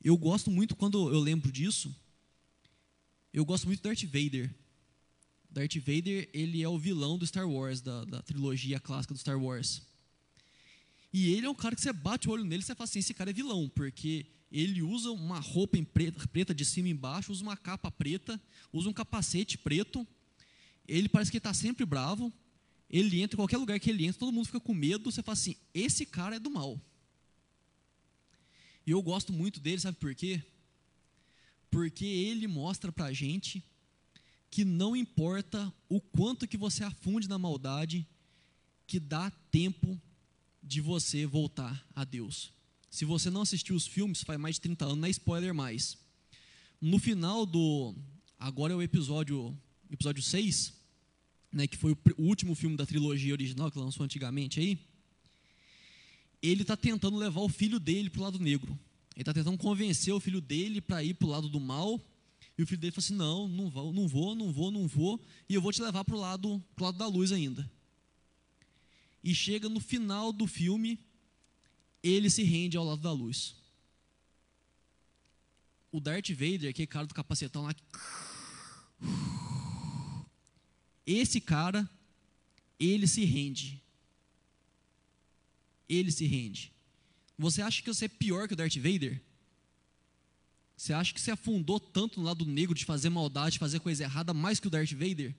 [0.03, 1.95] Eu gosto muito, quando eu lembro disso,
[3.33, 4.55] eu gosto muito do Darth Vader.
[5.51, 9.41] Darth Vader, ele é o vilão do Star Wars, da, da trilogia clássica do Star
[9.41, 9.83] Wars.
[11.13, 12.99] E ele é um cara que você bate o olho nele e você fala assim,
[12.99, 17.33] esse cara é vilão, porque ele usa uma roupa preta, preta de cima e embaixo,
[17.33, 18.41] usa uma capa preta,
[18.73, 20.07] usa um capacete preto.
[20.87, 22.33] Ele parece que está sempre bravo.
[22.89, 25.11] Ele entra em qualquer lugar que ele entra, todo mundo fica com medo.
[25.11, 26.81] Você fala assim: esse cara é do mal.
[28.87, 30.41] E eu gosto muito dele, sabe por quê?
[31.71, 33.65] Porque ele mostra para a gente
[34.51, 38.07] que não importa o quanto que você afunde na maldade,
[38.87, 40.01] que dá tempo
[40.63, 42.53] de você voltar a Deus.
[42.91, 45.99] Se você não assistiu os filmes, faz mais de 30 anos, não é spoiler mais.
[46.81, 47.95] No final do.
[48.39, 49.57] Agora é o episódio,
[49.91, 50.73] episódio 6,
[51.53, 54.79] né, que foi o, o último filme da trilogia original que lançou antigamente aí.
[56.43, 58.79] Ele está tentando levar o filho dele para o lado negro.
[59.15, 62.01] Ele está tentando convencer o filho dele para ir para o lado do mal.
[62.59, 65.21] E o filho dele fala assim: Não, não vou, não vou, não vou, não vou.
[65.49, 67.71] E eu vou te levar para o lado, lado da luz ainda.
[69.23, 70.99] E chega no final do filme,
[72.03, 73.57] ele se rende ao lado da luz.
[75.91, 77.75] O Darth Vader, aquele cara do capacetão lá.
[81.07, 81.89] Esse cara,
[82.79, 83.83] ele se rende.
[85.89, 86.73] Ele se rende.
[87.39, 89.23] Você acha que você é pior que o Darth Vader?
[90.77, 94.05] Você acha que você afundou tanto no lado negro de fazer maldade, de fazer coisa
[94.05, 95.35] errada, mais que o Darth Vader?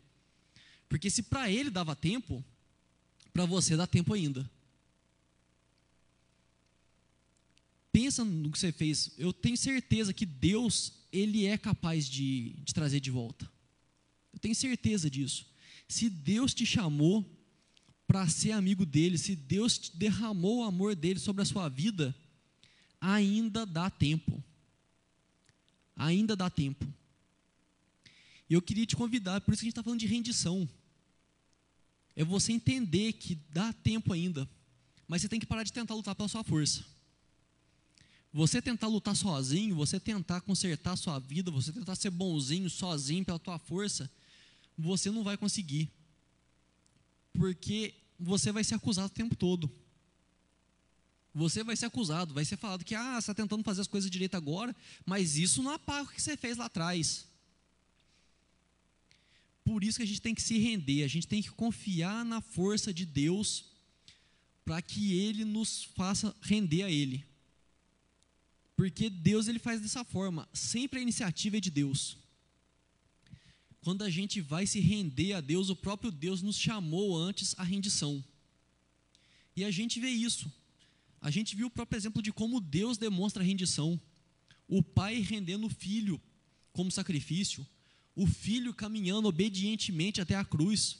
[0.90, 2.44] Porque se para ele dava tempo,
[3.32, 4.50] para você dá tempo ainda.
[7.98, 12.72] pensa no que você fez, eu tenho certeza que Deus, Ele é capaz de, de
[12.72, 13.50] trazer de volta.
[14.32, 15.48] Eu tenho certeza disso.
[15.88, 17.26] Se Deus te chamou
[18.06, 22.16] para ser amigo dele, se Deus derramou o amor dele sobre a sua vida,
[23.02, 24.44] ainda dá tempo.
[25.98, 26.86] Ainda dá tempo.
[28.50, 30.70] E eu queria te convidar, por isso que a gente está falando de rendição.
[32.16, 34.50] É você entender que dá tempo ainda,
[35.08, 36.86] mas você tem que parar de tentar lutar pela sua força.
[38.32, 43.26] Você tentar lutar sozinho, você tentar consertar a sua vida, você tentar ser bonzinho sozinho
[43.26, 44.10] pela tua força,
[44.78, 45.92] você não vai conseguir.
[47.34, 49.72] porque você vai ser acusado o tempo todo.
[51.38, 54.10] Você vai ser acusado, vai ser falado que ah, você está tentando fazer as coisas
[54.10, 57.28] direito agora, mas isso não apaga o que você fez lá atrás.
[59.64, 62.42] Por isso que a gente tem que se render, a gente tem que confiar na
[62.42, 63.66] força de Deus
[64.66, 67.24] para que Ele nos faça render a Ele.
[68.76, 72.18] Porque Deus ele faz dessa forma, sempre a iniciativa é de Deus.
[73.82, 77.64] Quando a gente vai se render a Deus, o próprio Deus nos chamou antes à
[77.64, 78.24] rendição.
[79.56, 80.52] E a gente vê isso.
[81.28, 84.00] A gente viu o próprio exemplo de como Deus demonstra rendição.
[84.66, 86.22] O pai rendendo o filho
[86.72, 87.68] como sacrifício,
[88.16, 91.00] o filho caminhando obedientemente até a cruz,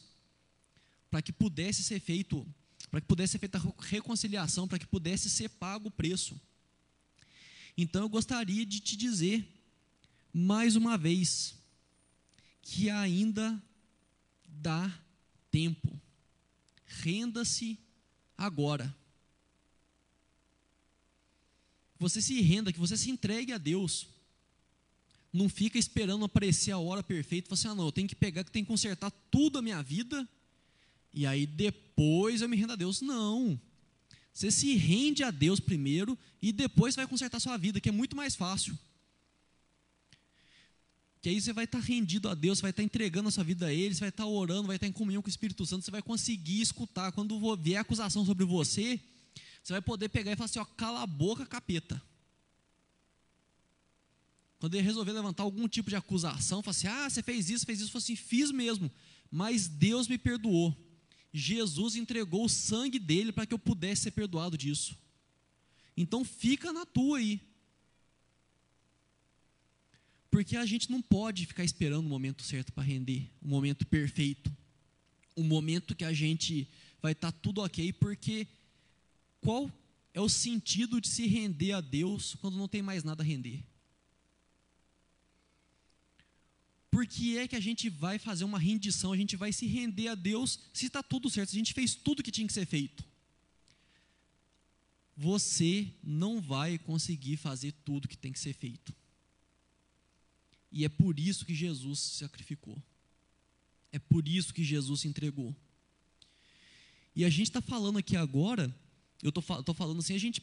[1.10, 2.46] para que pudesse ser feito,
[2.92, 6.38] para que pudesse ser feita a reconciliação, para que pudesse ser pago o preço.
[7.78, 9.48] Então eu gostaria de te dizer
[10.34, 11.56] mais uma vez
[12.62, 13.64] que ainda
[14.46, 14.94] dá
[15.50, 15.90] tempo.
[16.86, 17.80] Renda-se
[18.38, 18.94] agora
[22.00, 24.08] você se renda, que você se entregue a Deus.
[25.32, 27.56] Não fica esperando aparecer a hora perfeita.
[27.56, 29.82] Você, assim, ah, não, eu tenho que pegar, que tem que consertar tudo a minha
[29.82, 30.28] vida.
[31.14, 33.02] E aí depois eu me rendo a Deus.
[33.02, 33.60] Não.
[34.34, 37.92] Você se rende a Deus primeiro e depois vai consertar a sua vida, que é
[37.92, 38.78] muito mais fácil.
[41.22, 43.74] Que aí você vai estar rendido a Deus, vai estar entregando a sua vida a
[43.74, 46.04] Ele, você vai estar orando, vai estar em comunhão com o Espírito Santo, você vai
[46.04, 47.12] conseguir escutar.
[47.12, 49.00] Quando vier acusação sobre você,
[49.68, 52.02] você vai poder pegar e falar assim: ó, cala a boca, capeta.
[54.60, 57.82] Quando ele resolver levantar algum tipo de acusação, fala assim: ah, você fez isso, fez
[57.82, 58.90] isso, fala assim: fiz mesmo,
[59.30, 60.74] mas Deus me perdoou.
[61.34, 64.98] Jesus entregou o sangue dele para que eu pudesse ser perdoado disso.
[65.98, 67.42] Então fica na tua aí.
[70.32, 74.50] Porque a gente não pode ficar esperando o momento certo para render, o momento perfeito,
[75.36, 76.70] o momento que a gente
[77.02, 78.48] vai estar tá tudo ok, porque
[79.42, 79.72] qual
[80.14, 83.64] é o sentido de se render a Deus quando não tem mais nada a render?
[86.90, 90.08] Por que é que a gente vai fazer uma rendição, a gente vai se render
[90.08, 92.66] a Deus se está tudo certo, se a gente fez tudo que tinha que ser
[92.66, 93.06] feito?
[95.16, 98.96] Você não vai conseguir fazer tudo que tem que ser feito.
[100.72, 102.82] E é por isso que Jesus se sacrificou.
[103.92, 105.56] É por isso que Jesus se entregou.
[107.16, 108.76] E a gente está falando aqui agora
[109.22, 110.42] eu estou falando assim, a gente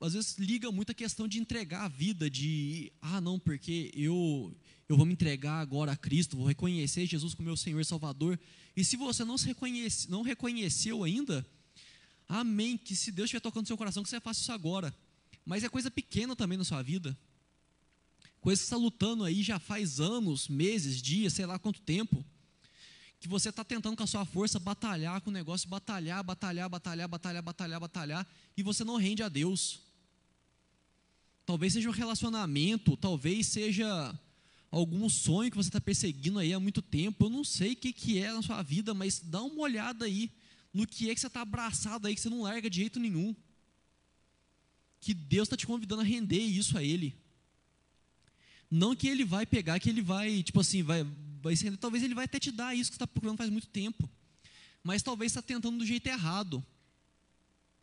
[0.00, 4.54] às vezes liga muito a questão de entregar a vida, de, ah, não, porque eu,
[4.88, 8.38] eu vou me entregar agora a Cristo, vou reconhecer Jesus como meu Senhor e Salvador.
[8.76, 11.46] E se você não, se reconhece, não reconheceu ainda,
[12.28, 14.94] amém, que se Deus estiver tocando seu coração, que você faça isso agora.
[15.44, 17.16] Mas é coisa pequena também na sua vida.
[18.40, 22.24] Coisa que você está lutando aí já faz anos, meses, dias, sei lá quanto tempo
[23.26, 27.08] que você está tentando com a sua força batalhar com o negócio, batalhar, batalhar, batalhar,
[27.08, 29.80] batalhar, batalhar, batalhar, e você não rende a Deus.
[31.44, 34.14] Talvez seja um relacionamento, talvez seja
[34.70, 37.24] algum sonho que você está perseguindo aí há muito tempo.
[37.24, 40.30] Eu não sei o que, que é na sua vida, mas dá uma olhada aí
[40.72, 43.34] no que é que você está abraçado aí, que você não larga de jeito nenhum.
[45.00, 47.16] Que Deus está te convidando a render isso a Ele.
[48.70, 51.04] Não que Ele vai pegar, que Ele vai, tipo assim, vai,
[51.78, 54.08] talvez ele vai até te dar isso que você está procurando faz muito tempo.
[54.82, 56.64] Mas talvez está tentando do jeito errado.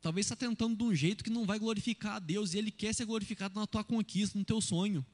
[0.02, 2.94] Talvez está tentando de um jeito que não vai glorificar a Deus e Ele quer
[2.94, 5.06] ser glorificado na tua conquista, no teu sonho.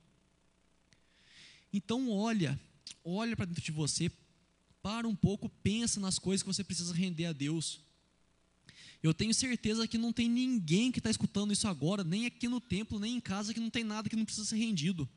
[1.72, 2.60] Então olha,
[3.04, 4.12] olha para dentro de você,
[4.82, 7.80] para um pouco, pensa nas coisas que você precisa render a Deus.
[9.02, 12.60] Eu tenho certeza que não tem ninguém que está escutando isso agora, nem aqui no
[12.60, 15.08] templo, nem em casa, que não tem nada que não precisa ser rendido.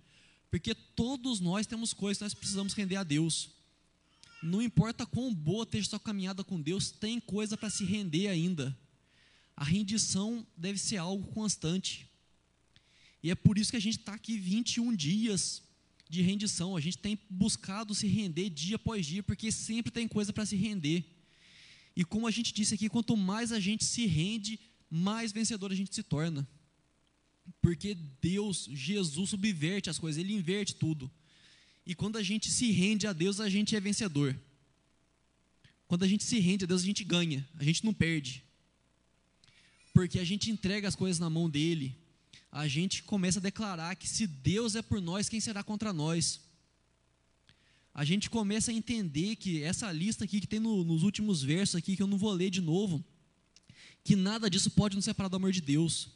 [0.52, 3.48] Porque todos nós temos coisas que nós precisamos render a Deus.
[4.42, 8.78] Não importa quão boa esteja sua caminhada com Deus, tem coisa para se render ainda.
[9.56, 12.06] A rendição deve ser algo constante.
[13.22, 15.62] E é por isso que a gente está aqui 21 dias
[16.06, 16.76] de rendição.
[16.76, 20.54] A gente tem buscado se render dia após dia, porque sempre tem coisa para se
[20.54, 21.02] render.
[21.96, 24.60] E como a gente disse aqui, quanto mais a gente se rende,
[24.90, 26.46] mais vencedor a gente se torna.
[27.62, 31.10] Porque Deus, Jesus, subverte as coisas, Ele inverte tudo.
[31.86, 34.36] E quando a gente se rende a Deus, a gente é vencedor.
[35.86, 38.42] Quando a gente se rende a Deus, a gente ganha, a gente não perde.
[39.94, 41.96] Porque a gente entrega as coisas na mão dele,
[42.50, 46.40] a gente começa a declarar que se Deus é por nós, quem será contra nós?
[47.94, 51.76] A gente começa a entender que essa lista aqui que tem no, nos últimos versos
[51.76, 53.04] aqui, que eu não vou ler de novo,
[54.02, 56.10] que nada disso pode nos separar do amor de Deus.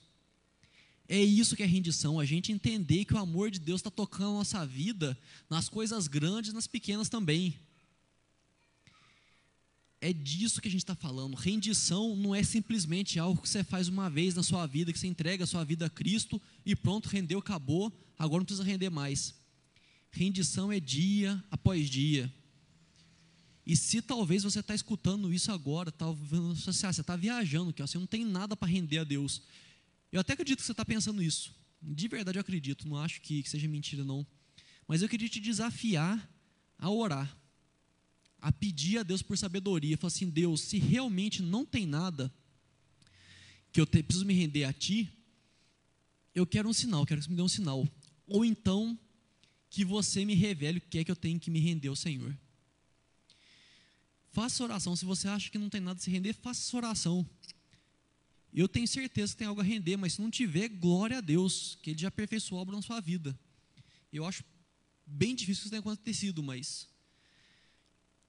[1.08, 4.30] É isso que é rendição, a gente entender que o amor de Deus está tocando
[4.30, 5.16] a nossa vida,
[5.48, 7.54] nas coisas grandes, nas pequenas também.
[10.00, 11.34] é disso que a gente está falando.
[11.34, 15.06] Rendição não é simplesmente algo que você faz uma vez na sua vida, que você
[15.06, 19.34] entrega a sua vida a Cristo e pronto, rendeu, acabou, agora não precisa render mais.
[20.10, 22.32] Rendição é dia após dia.
[23.66, 28.06] E se talvez você está escutando isso agora, talvez você está viajando, que você não
[28.06, 29.42] tem nada para render a Deus.
[30.12, 31.54] Eu até acredito que você está pensando isso.
[31.82, 34.26] De verdade eu acredito, não acho que, que seja mentira não.
[34.88, 36.30] Mas eu queria te desafiar
[36.78, 37.36] a orar
[38.46, 39.96] a pedir a Deus por sabedoria.
[39.96, 42.32] Falar assim: Deus, se realmente não tem nada
[43.72, 45.12] que eu te, preciso me render a Ti,
[46.34, 47.88] eu quero um sinal, quero que você me dê um sinal.
[48.26, 48.98] Ou então,
[49.68, 52.36] que você me revele o que é que eu tenho que me render ao Senhor.
[54.30, 54.94] Faça oração.
[54.94, 57.28] Se você acha que não tem nada a se render, faça oração.
[58.56, 61.76] Eu tenho certeza que tem algo a render, mas se não tiver, glória a Deus,
[61.82, 63.38] que Ele já aperfeiçoou a obra na sua vida.
[64.10, 64.42] Eu acho
[65.04, 66.88] bem difícil que isso tenha acontecido, mas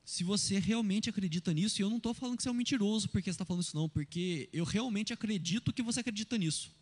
[0.04, 3.08] se você realmente acredita nisso, e eu não estou falando que você é um mentiroso
[3.08, 6.76] porque você está falando isso, não, porque eu realmente acredito que você acredita nisso.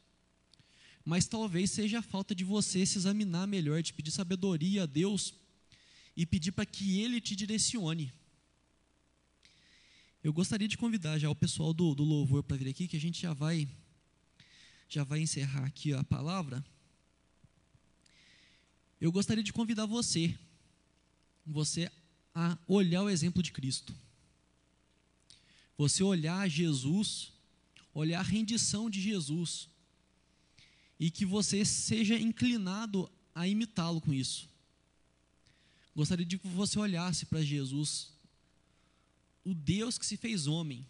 [1.03, 5.35] Mas talvez seja a falta de você se examinar melhor, de pedir sabedoria a Deus
[6.17, 8.11] e pedir para que Ele te direcione.
[10.25, 12.99] Eu gostaria de convidar já o pessoal do, do louvor para vir aqui, que a
[12.99, 13.69] gente já vai
[14.89, 16.65] já vai encerrar aqui a palavra.
[18.99, 20.35] Eu gostaria de convidar você,
[21.45, 21.91] você
[22.33, 23.93] a olhar o exemplo de Cristo.
[25.77, 27.31] Você olhar Jesus,
[27.93, 29.69] olhar a rendição de Jesus,
[30.99, 34.49] e que você seja inclinado a imitá-lo com isso.
[35.95, 38.14] Gostaria de que você olhasse para Jesus,
[39.45, 40.85] o Deus que se fez homem,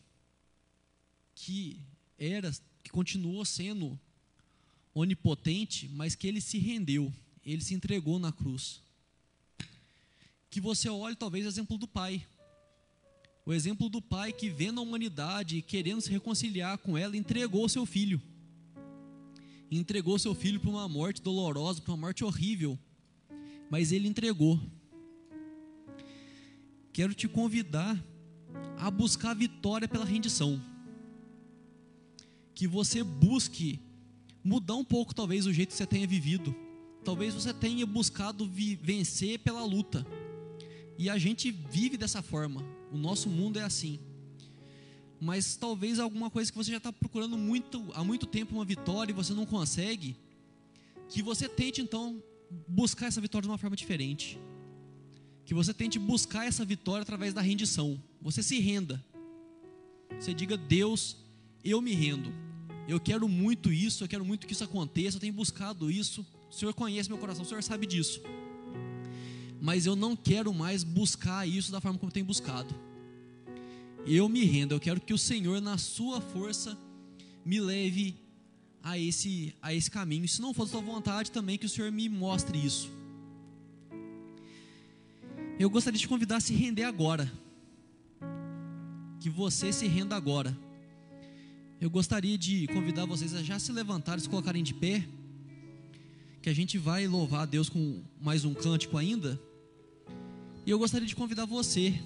[1.36, 1.80] que
[2.18, 2.51] era,
[2.82, 3.99] que continuou sendo
[4.93, 7.14] onipotente, mas que ele se rendeu,
[7.45, 8.82] ele se entregou na cruz
[10.56, 12.26] que você olhe talvez o exemplo do pai.
[13.45, 17.68] O exemplo do pai que vendo a humanidade e querendo se reconciliar com ela, entregou
[17.68, 18.22] seu filho.
[19.70, 22.80] Entregou seu filho para uma morte dolorosa, para uma morte horrível.
[23.70, 24.58] Mas ele entregou.
[26.93, 28.01] Quero te convidar
[28.78, 30.61] a buscar vitória pela rendição.
[32.53, 33.80] Que você busque
[34.43, 36.55] mudar um pouco, talvez, o jeito que você tenha vivido.
[37.03, 38.49] Talvez você tenha buscado
[38.82, 40.05] vencer pela luta.
[40.97, 42.63] E a gente vive dessa forma.
[42.91, 43.99] O nosso mundo é assim.
[45.19, 49.11] Mas talvez alguma coisa que você já está procurando muito, há muito tempo uma vitória
[49.11, 50.15] e você não consegue,
[51.09, 52.21] que você tente então
[52.67, 54.39] buscar essa vitória de uma forma diferente.
[55.46, 58.02] Que você tente buscar essa vitória através da rendição.
[58.22, 59.04] Você se renda.
[60.20, 61.18] Você diga: Deus,
[61.64, 62.34] eu me rendo.
[62.88, 66.26] Eu quero muito isso, eu quero muito que isso aconteça, eu tenho buscado isso.
[66.50, 68.22] O Senhor conhece meu coração, o Senhor sabe disso
[69.66, 72.74] mas eu não quero mais buscar isso da forma como eu tenho buscado.
[74.06, 76.78] Eu me rendo, eu quero que o Senhor, na sua força,
[77.43, 78.16] me leve
[78.84, 80.28] a esse, a esse caminho.
[80.28, 82.91] Se não for da sua vontade, também que o Senhor me mostre isso.
[85.58, 87.32] Eu gostaria de te convidar a se render agora.
[89.22, 90.56] Que você se renda agora.
[91.80, 95.08] Eu gostaria de convidar vocês a já se levantarem, se colocarem de pé.
[96.41, 99.39] Que a gente vai louvar a Deus com mais um cântico ainda.
[100.66, 102.01] E eu gostaria de convidar você,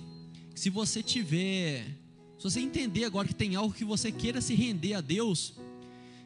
[0.54, 1.86] se você tiver,
[2.38, 5.56] se você entender agora que tem algo que você queira se render a Deus,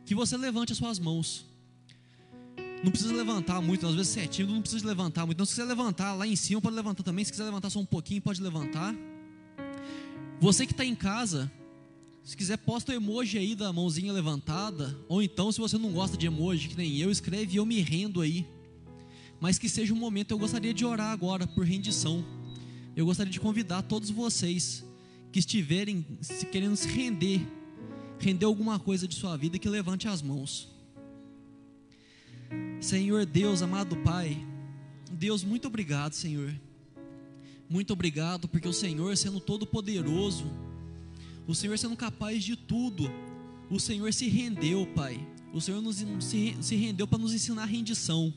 [0.05, 1.45] que você levante as suas mãos.
[2.83, 5.37] Não precisa levantar muito, às vezes você é tímido, não precisa levantar muito.
[5.37, 7.23] Então, se quiser levantar lá em cima, pode levantar também.
[7.23, 8.93] Se quiser levantar só um pouquinho, pode levantar.
[10.41, 11.49] Você que está em casa,
[12.23, 14.97] se quiser, posta o emoji aí da mãozinha levantada.
[15.07, 18.19] Ou então, se você não gosta de emoji, que nem eu, escreve eu me rendo
[18.19, 18.45] aí
[19.43, 20.31] mas que seja um momento.
[20.31, 22.23] Eu gostaria de orar agora por rendição.
[22.95, 24.85] Eu gostaria de convidar todos vocês
[25.33, 27.45] que estiverem se querendo se render,
[28.19, 30.72] render alguma coisa de sua vida, que levante as mãos.
[32.79, 34.37] Senhor Deus, amado Pai,
[35.11, 36.53] Deus, muito obrigado, Senhor.
[37.69, 40.45] Muito obrigado, porque o Senhor, sendo todo-poderoso,
[41.47, 43.09] o Senhor sendo capaz de tudo,
[43.69, 45.19] o Senhor se rendeu, Pai.
[45.53, 48.33] O Senhor nos, se, se rendeu para nos ensinar rendição.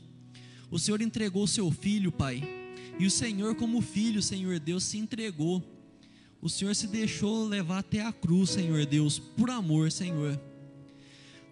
[0.69, 2.43] O Senhor entregou o seu filho, Pai.
[2.99, 5.63] E o Senhor, como filho, Senhor Deus, se entregou.
[6.41, 10.39] O Senhor se deixou levar até a cruz, Senhor Deus, por amor, Senhor.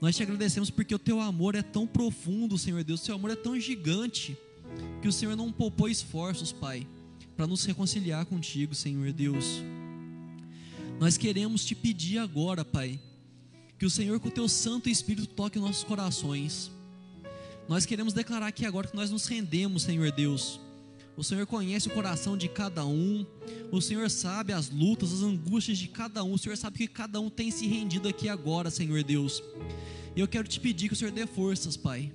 [0.05, 3.31] Nós te agradecemos porque o teu amor é tão profundo, Senhor Deus, o teu amor
[3.31, 4.37] é tão gigante,
[5.01, 6.87] que o Senhor não poupou esforços, Pai,
[7.35, 9.63] para nos reconciliar contigo, Senhor Deus.
[10.99, 12.99] Nós queremos te pedir agora, Pai,
[13.79, 16.69] que o Senhor, com o teu Santo Espírito, toque nossos corações.
[17.67, 20.59] Nós queremos declarar aqui agora que nós nos rendemos, Senhor Deus,
[21.17, 23.25] O Senhor conhece o coração de cada um.
[23.71, 26.33] O Senhor sabe as lutas, as angústias de cada um.
[26.33, 29.41] O Senhor sabe que cada um tem se rendido aqui agora, Senhor Deus.
[30.15, 32.11] E eu quero te pedir que o Senhor dê forças, Pai.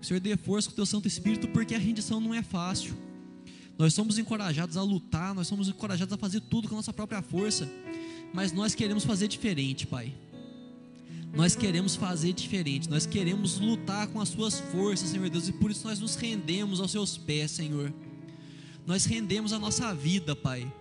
[0.00, 2.42] Que o Senhor dê força com o teu Santo Espírito, porque a rendição não é
[2.42, 2.94] fácil.
[3.78, 7.22] Nós somos encorajados a lutar, nós somos encorajados a fazer tudo com a nossa própria
[7.22, 7.70] força.
[8.34, 10.12] Mas nós queremos fazer diferente, Pai.
[11.34, 15.70] Nós queremos fazer diferente, nós queremos lutar com as suas forças, Senhor Deus, e por
[15.70, 17.92] isso nós nos rendemos aos seus pés, Senhor.
[18.86, 20.72] Nós rendemos a nossa vida, Pai.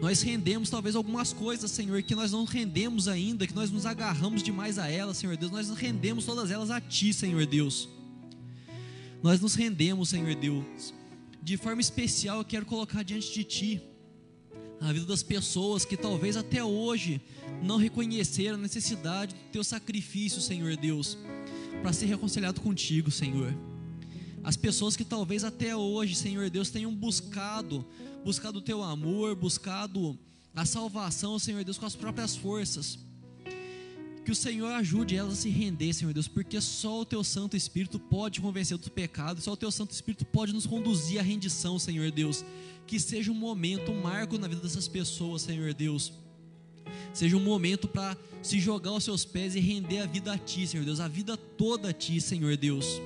[0.00, 4.42] Nós rendemos talvez algumas coisas, Senhor, que nós não rendemos ainda, que nós nos agarramos
[4.42, 5.52] demais a elas, Senhor Deus.
[5.52, 7.88] Nós rendemos todas elas a Ti, Senhor Deus.
[9.22, 10.94] Nós nos rendemos, Senhor Deus.
[11.42, 13.82] De forma especial, eu quero colocar diante de Ti
[14.80, 17.20] a vida das pessoas que talvez até hoje
[17.62, 21.18] não reconheceram a necessidade do Teu sacrifício, Senhor Deus,
[21.82, 23.54] para ser reconciliado contigo, Senhor.
[24.42, 27.84] As pessoas que talvez até hoje, Senhor Deus, tenham buscado,
[28.24, 30.18] buscado o Teu amor, buscado
[30.54, 32.98] a salvação, Senhor Deus, com as próprias forças
[34.24, 37.56] que o Senhor ajude elas a se render, Senhor Deus, porque só o Teu Santo
[37.56, 41.78] Espírito pode convencer do pecado, só o Teu Santo Espírito pode nos conduzir à rendição,
[41.78, 42.44] Senhor Deus.
[42.86, 46.12] Que seja um momento, um marco na vida dessas pessoas, Senhor Deus.
[47.12, 50.66] Seja um momento para se jogar aos seus pés e render a vida a Ti,
[50.66, 53.00] Senhor Deus, a vida toda a Ti, Senhor Deus.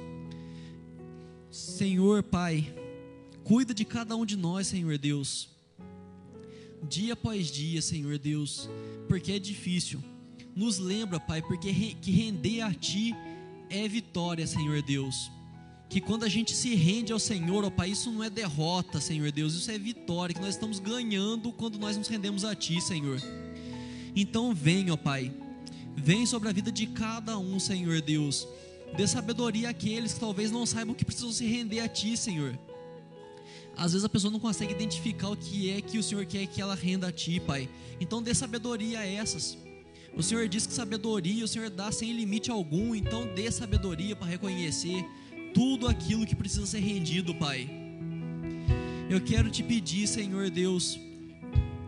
[1.56, 2.72] Senhor Pai,
[3.44, 5.48] cuida de cada um de nós, Senhor Deus.
[6.88, 8.68] Dia após dia, Senhor Deus,
[9.08, 10.02] porque é difícil
[10.56, 13.14] nos lembra, Pai, porque que render a Ti
[13.68, 15.30] é vitória, Senhor Deus.
[15.90, 19.30] Que quando a gente se rende ao Senhor, ó Pai, isso não é derrota, Senhor
[19.30, 23.20] Deus, isso é vitória, que nós estamos ganhando quando nós nos rendemos a Ti, Senhor.
[24.16, 25.30] Então vem, ó Pai,
[25.94, 28.48] vem sobre a vida de cada um, Senhor Deus.
[28.96, 32.58] Dê sabedoria àqueles que talvez não saibam que precisam se render a Ti, Senhor.
[33.76, 36.62] Às vezes a pessoa não consegue identificar o que é que o Senhor quer que
[36.62, 37.68] ela renda a Ti, Pai.
[38.00, 39.58] Então dê sabedoria a essas.
[40.16, 44.28] O Senhor diz que sabedoria o Senhor dá sem limite algum, então dê sabedoria para
[44.28, 45.04] reconhecer
[45.52, 47.68] tudo aquilo que precisa ser rendido, Pai.
[49.10, 50.98] Eu quero te pedir, Senhor Deus,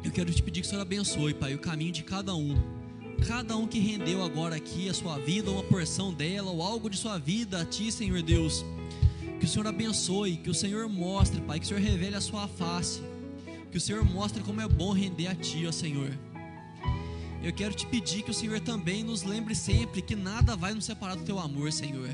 [0.04, 2.77] eu quero te pedir que o Senhor abençoe, Pai, o caminho de cada um.
[3.26, 6.96] Cada um que rendeu agora aqui a sua vida, uma porção dela, ou algo de
[6.96, 8.64] sua vida a Ti, Senhor Deus.
[9.38, 12.48] Que o Senhor abençoe, que o Senhor mostre, Pai, que o Senhor revele a sua
[12.48, 13.00] face.
[13.70, 16.16] Que o Senhor mostre como é bom render a Ti, ó Senhor
[17.42, 20.84] eu quero te pedir que o Senhor também nos lembre sempre que nada vai nos
[20.84, 22.08] separar do teu amor, Senhor.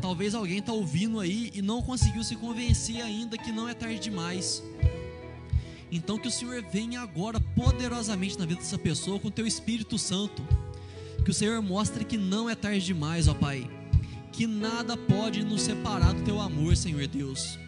[0.00, 3.98] Talvez alguém está ouvindo aí e não conseguiu se convencer ainda que não é tarde
[3.98, 4.62] demais.
[5.90, 9.98] Então que o Senhor venha agora poderosamente na vida dessa pessoa com o teu Espírito
[9.98, 10.42] Santo.
[11.24, 13.68] Que o Senhor mostre que não é tarde demais, ó Pai.
[14.32, 17.58] Que nada pode nos separar do teu amor, Senhor Deus.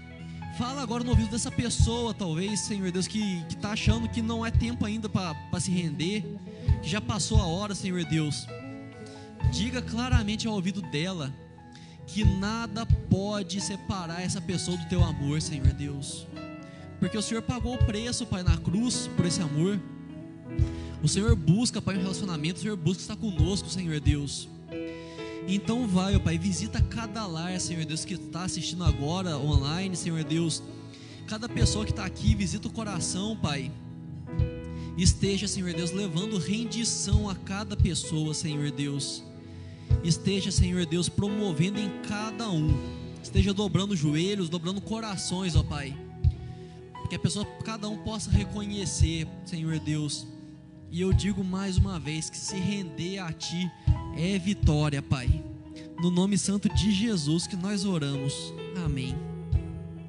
[0.58, 4.50] Fala agora no ouvido dessa pessoa, talvez, Senhor Deus, que está achando que não é
[4.50, 6.24] tempo ainda para se render,
[6.82, 8.44] que já passou a hora, Senhor Deus.
[9.52, 11.32] Diga claramente ao ouvido dela
[12.06, 16.26] que nada pode separar essa pessoa do teu amor, Senhor Deus.
[16.98, 19.80] Porque o Senhor pagou o preço, Pai, na cruz por esse amor.
[21.02, 24.48] O Senhor busca, Pai, um relacionamento, o Senhor busca estar conosco, Senhor Deus.
[25.46, 30.22] Então vai, ó Pai, visita cada lar, Senhor Deus, que está assistindo agora online, Senhor
[30.24, 30.62] Deus.
[31.26, 33.70] Cada pessoa que está aqui, visita o coração, Pai.
[34.96, 39.22] Esteja, Senhor Deus, levando rendição a cada pessoa, Senhor Deus.
[40.02, 42.76] Esteja, Senhor Deus, promovendo em cada um.
[43.22, 45.96] Esteja dobrando joelhos, dobrando corações, ó Pai.
[47.08, 50.26] Que a pessoa, cada um possa reconhecer, Senhor Deus.
[50.90, 53.70] E eu digo mais uma vez que se render a Ti
[54.16, 55.44] é vitória, Pai.
[56.00, 58.52] No nome santo de Jesus que nós oramos.
[58.84, 59.27] Amém.